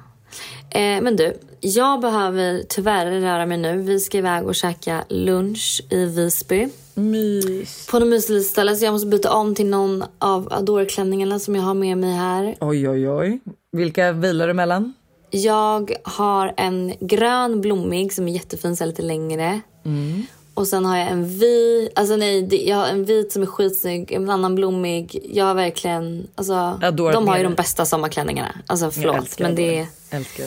Eh, 0.71 1.03
men 1.03 1.17
du, 1.17 1.39
jag 1.61 2.01
behöver 2.01 2.63
tyvärr 2.69 3.21
röra 3.21 3.47
mig 3.47 3.59
nu. 3.59 3.79
Vi 3.79 4.01
ska 4.01 4.19
iväg 4.19 4.47
och 4.47 4.55
käka 4.55 5.05
lunch 5.09 5.83
i 5.91 6.05
Visby. 6.05 6.69
Mys. 6.95 7.87
På 7.91 7.99
något 7.99 8.09
mysigt 8.09 8.47
ställe 8.47 8.77
så 8.77 8.85
jag 8.85 8.93
måste 8.93 9.09
byta 9.09 9.33
om 9.33 9.55
till 9.55 9.67
någon 9.67 10.05
av 10.19 10.49
Adore-klänningarna 10.53 11.39
som 11.39 11.55
jag 11.55 11.63
har 11.63 11.75
med 11.75 11.99
mig 11.99 12.13
här. 12.13 12.57
Oj 12.61 12.89
oj 12.89 13.11
oj. 13.11 13.41
Vilka 13.73 14.13
vilar 14.13 14.49
du 14.49 14.55
mellan? 14.55 14.95
Jag 15.31 15.93
har 16.05 16.55
en 16.57 16.95
grön 17.01 17.61
blommig 17.61 18.13
som 18.13 18.29
är 18.29 18.33
jättefin, 18.33 18.77
så 18.77 18.85
lite 18.85 19.03
längre. 19.03 19.61
Mm. 19.85 20.27
Och 20.59 20.67
sen 20.67 20.85
har 20.85 20.97
jag 20.97 21.09
en 21.09 21.29
vit, 21.29 21.99
alltså 21.99 22.17
nej, 22.17 22.69
jag 22.69 22.77
har 22.77 22.87
en 22.87 23.05
vit 23.05 23.33
som 23.33 23.43
är 23.43 23.47
skitsnygg, 23.47 24.13
en 24.13 24.31
annan 24.31 24.55
blommig. 24.55 25.19
Jag 25.33 25.45
har 25.45 25.55
verkligen, 25.55 26.27
alltså 26.35 26.79
Adore 26.83 27.13
de 27.13 27.29
har 27.29 27.37
ju 27.37 27.43
de 27.45 27.55
bästa 27.55 27.85
sommarklänningarna. 27.85 28.55
Alltså 28.67 28.91
förlåt, 28.91 29.39
men 29.39 29.55
det 29.55 29.79
är 29.79 29.87
Älskar 30.11 30.47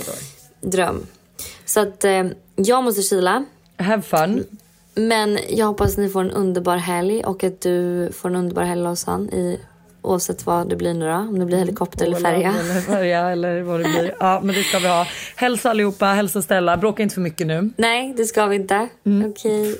dröm. 0.61 1.05
Så 1.65 1.79
att 1.79 2.03
eh, 2.03 2.23
jag 2.55 2.83
måste 2.83 3.01
kila. 3.01 3.45
Have 3.77 4.01
fun. 4.01 4.43
Men 4.95 5.39
jag 5.49 5.65
hoppas 5.65 5.91
att 5.91 5.97
ni 5.97 6.09
får 6.09 6.21
en 6.21 6.31
underbar 6.31 6.77
helg 6.77 7.23
och 7.23 7.43
att 7.43 7.61
du 7.61 8.09
får 8.13 8.29
en 8.29 8.35
underbar 8.35 8.63
helg 8.63 8.81
Lojsan 8.81 9.29
i 9.29 9.59
oavsett 10.01 10.45
vad 10.45 10.69
det 10.69 10.75
blir 10.75 10.93
nu 10.93 11.05
då. 11.05 11.13
Om 11.13 11.39
det 11.39 11.45
blir 11.45 11.57
helikopter 11.57 12.05
eller 12.05 12.19
färja. 12.19 12.53
Eller 12.59 12.81
färja 12.81 13.29
eller 13.29 13.61
vad 13.61 13.79
det 13.79 13.83
blir. 13.83 14.15
Ja 14.19 14.39
men 14.43 14.55
det 14.55 14.63
ska 14.63 14.79
vi 14.79 14.87
ha. 14.87 15.07
Hälsa 15.35 15.69
allihopa, 15.69 16.05
hälsa 16.05 16.41
Stella. 16.41 16.77
Bråka 16.77 17.03
inte 17.03 17.15
för 17.15 17.21
mycket 17.21 17.47
nu. 17.47 17.69
Nej, 17.77 18.13
det 18.17 18.25
ska 18.25 18.45
vi 18.45 18.55
inte. 18.55 18.87
Okej. 19.29 19.79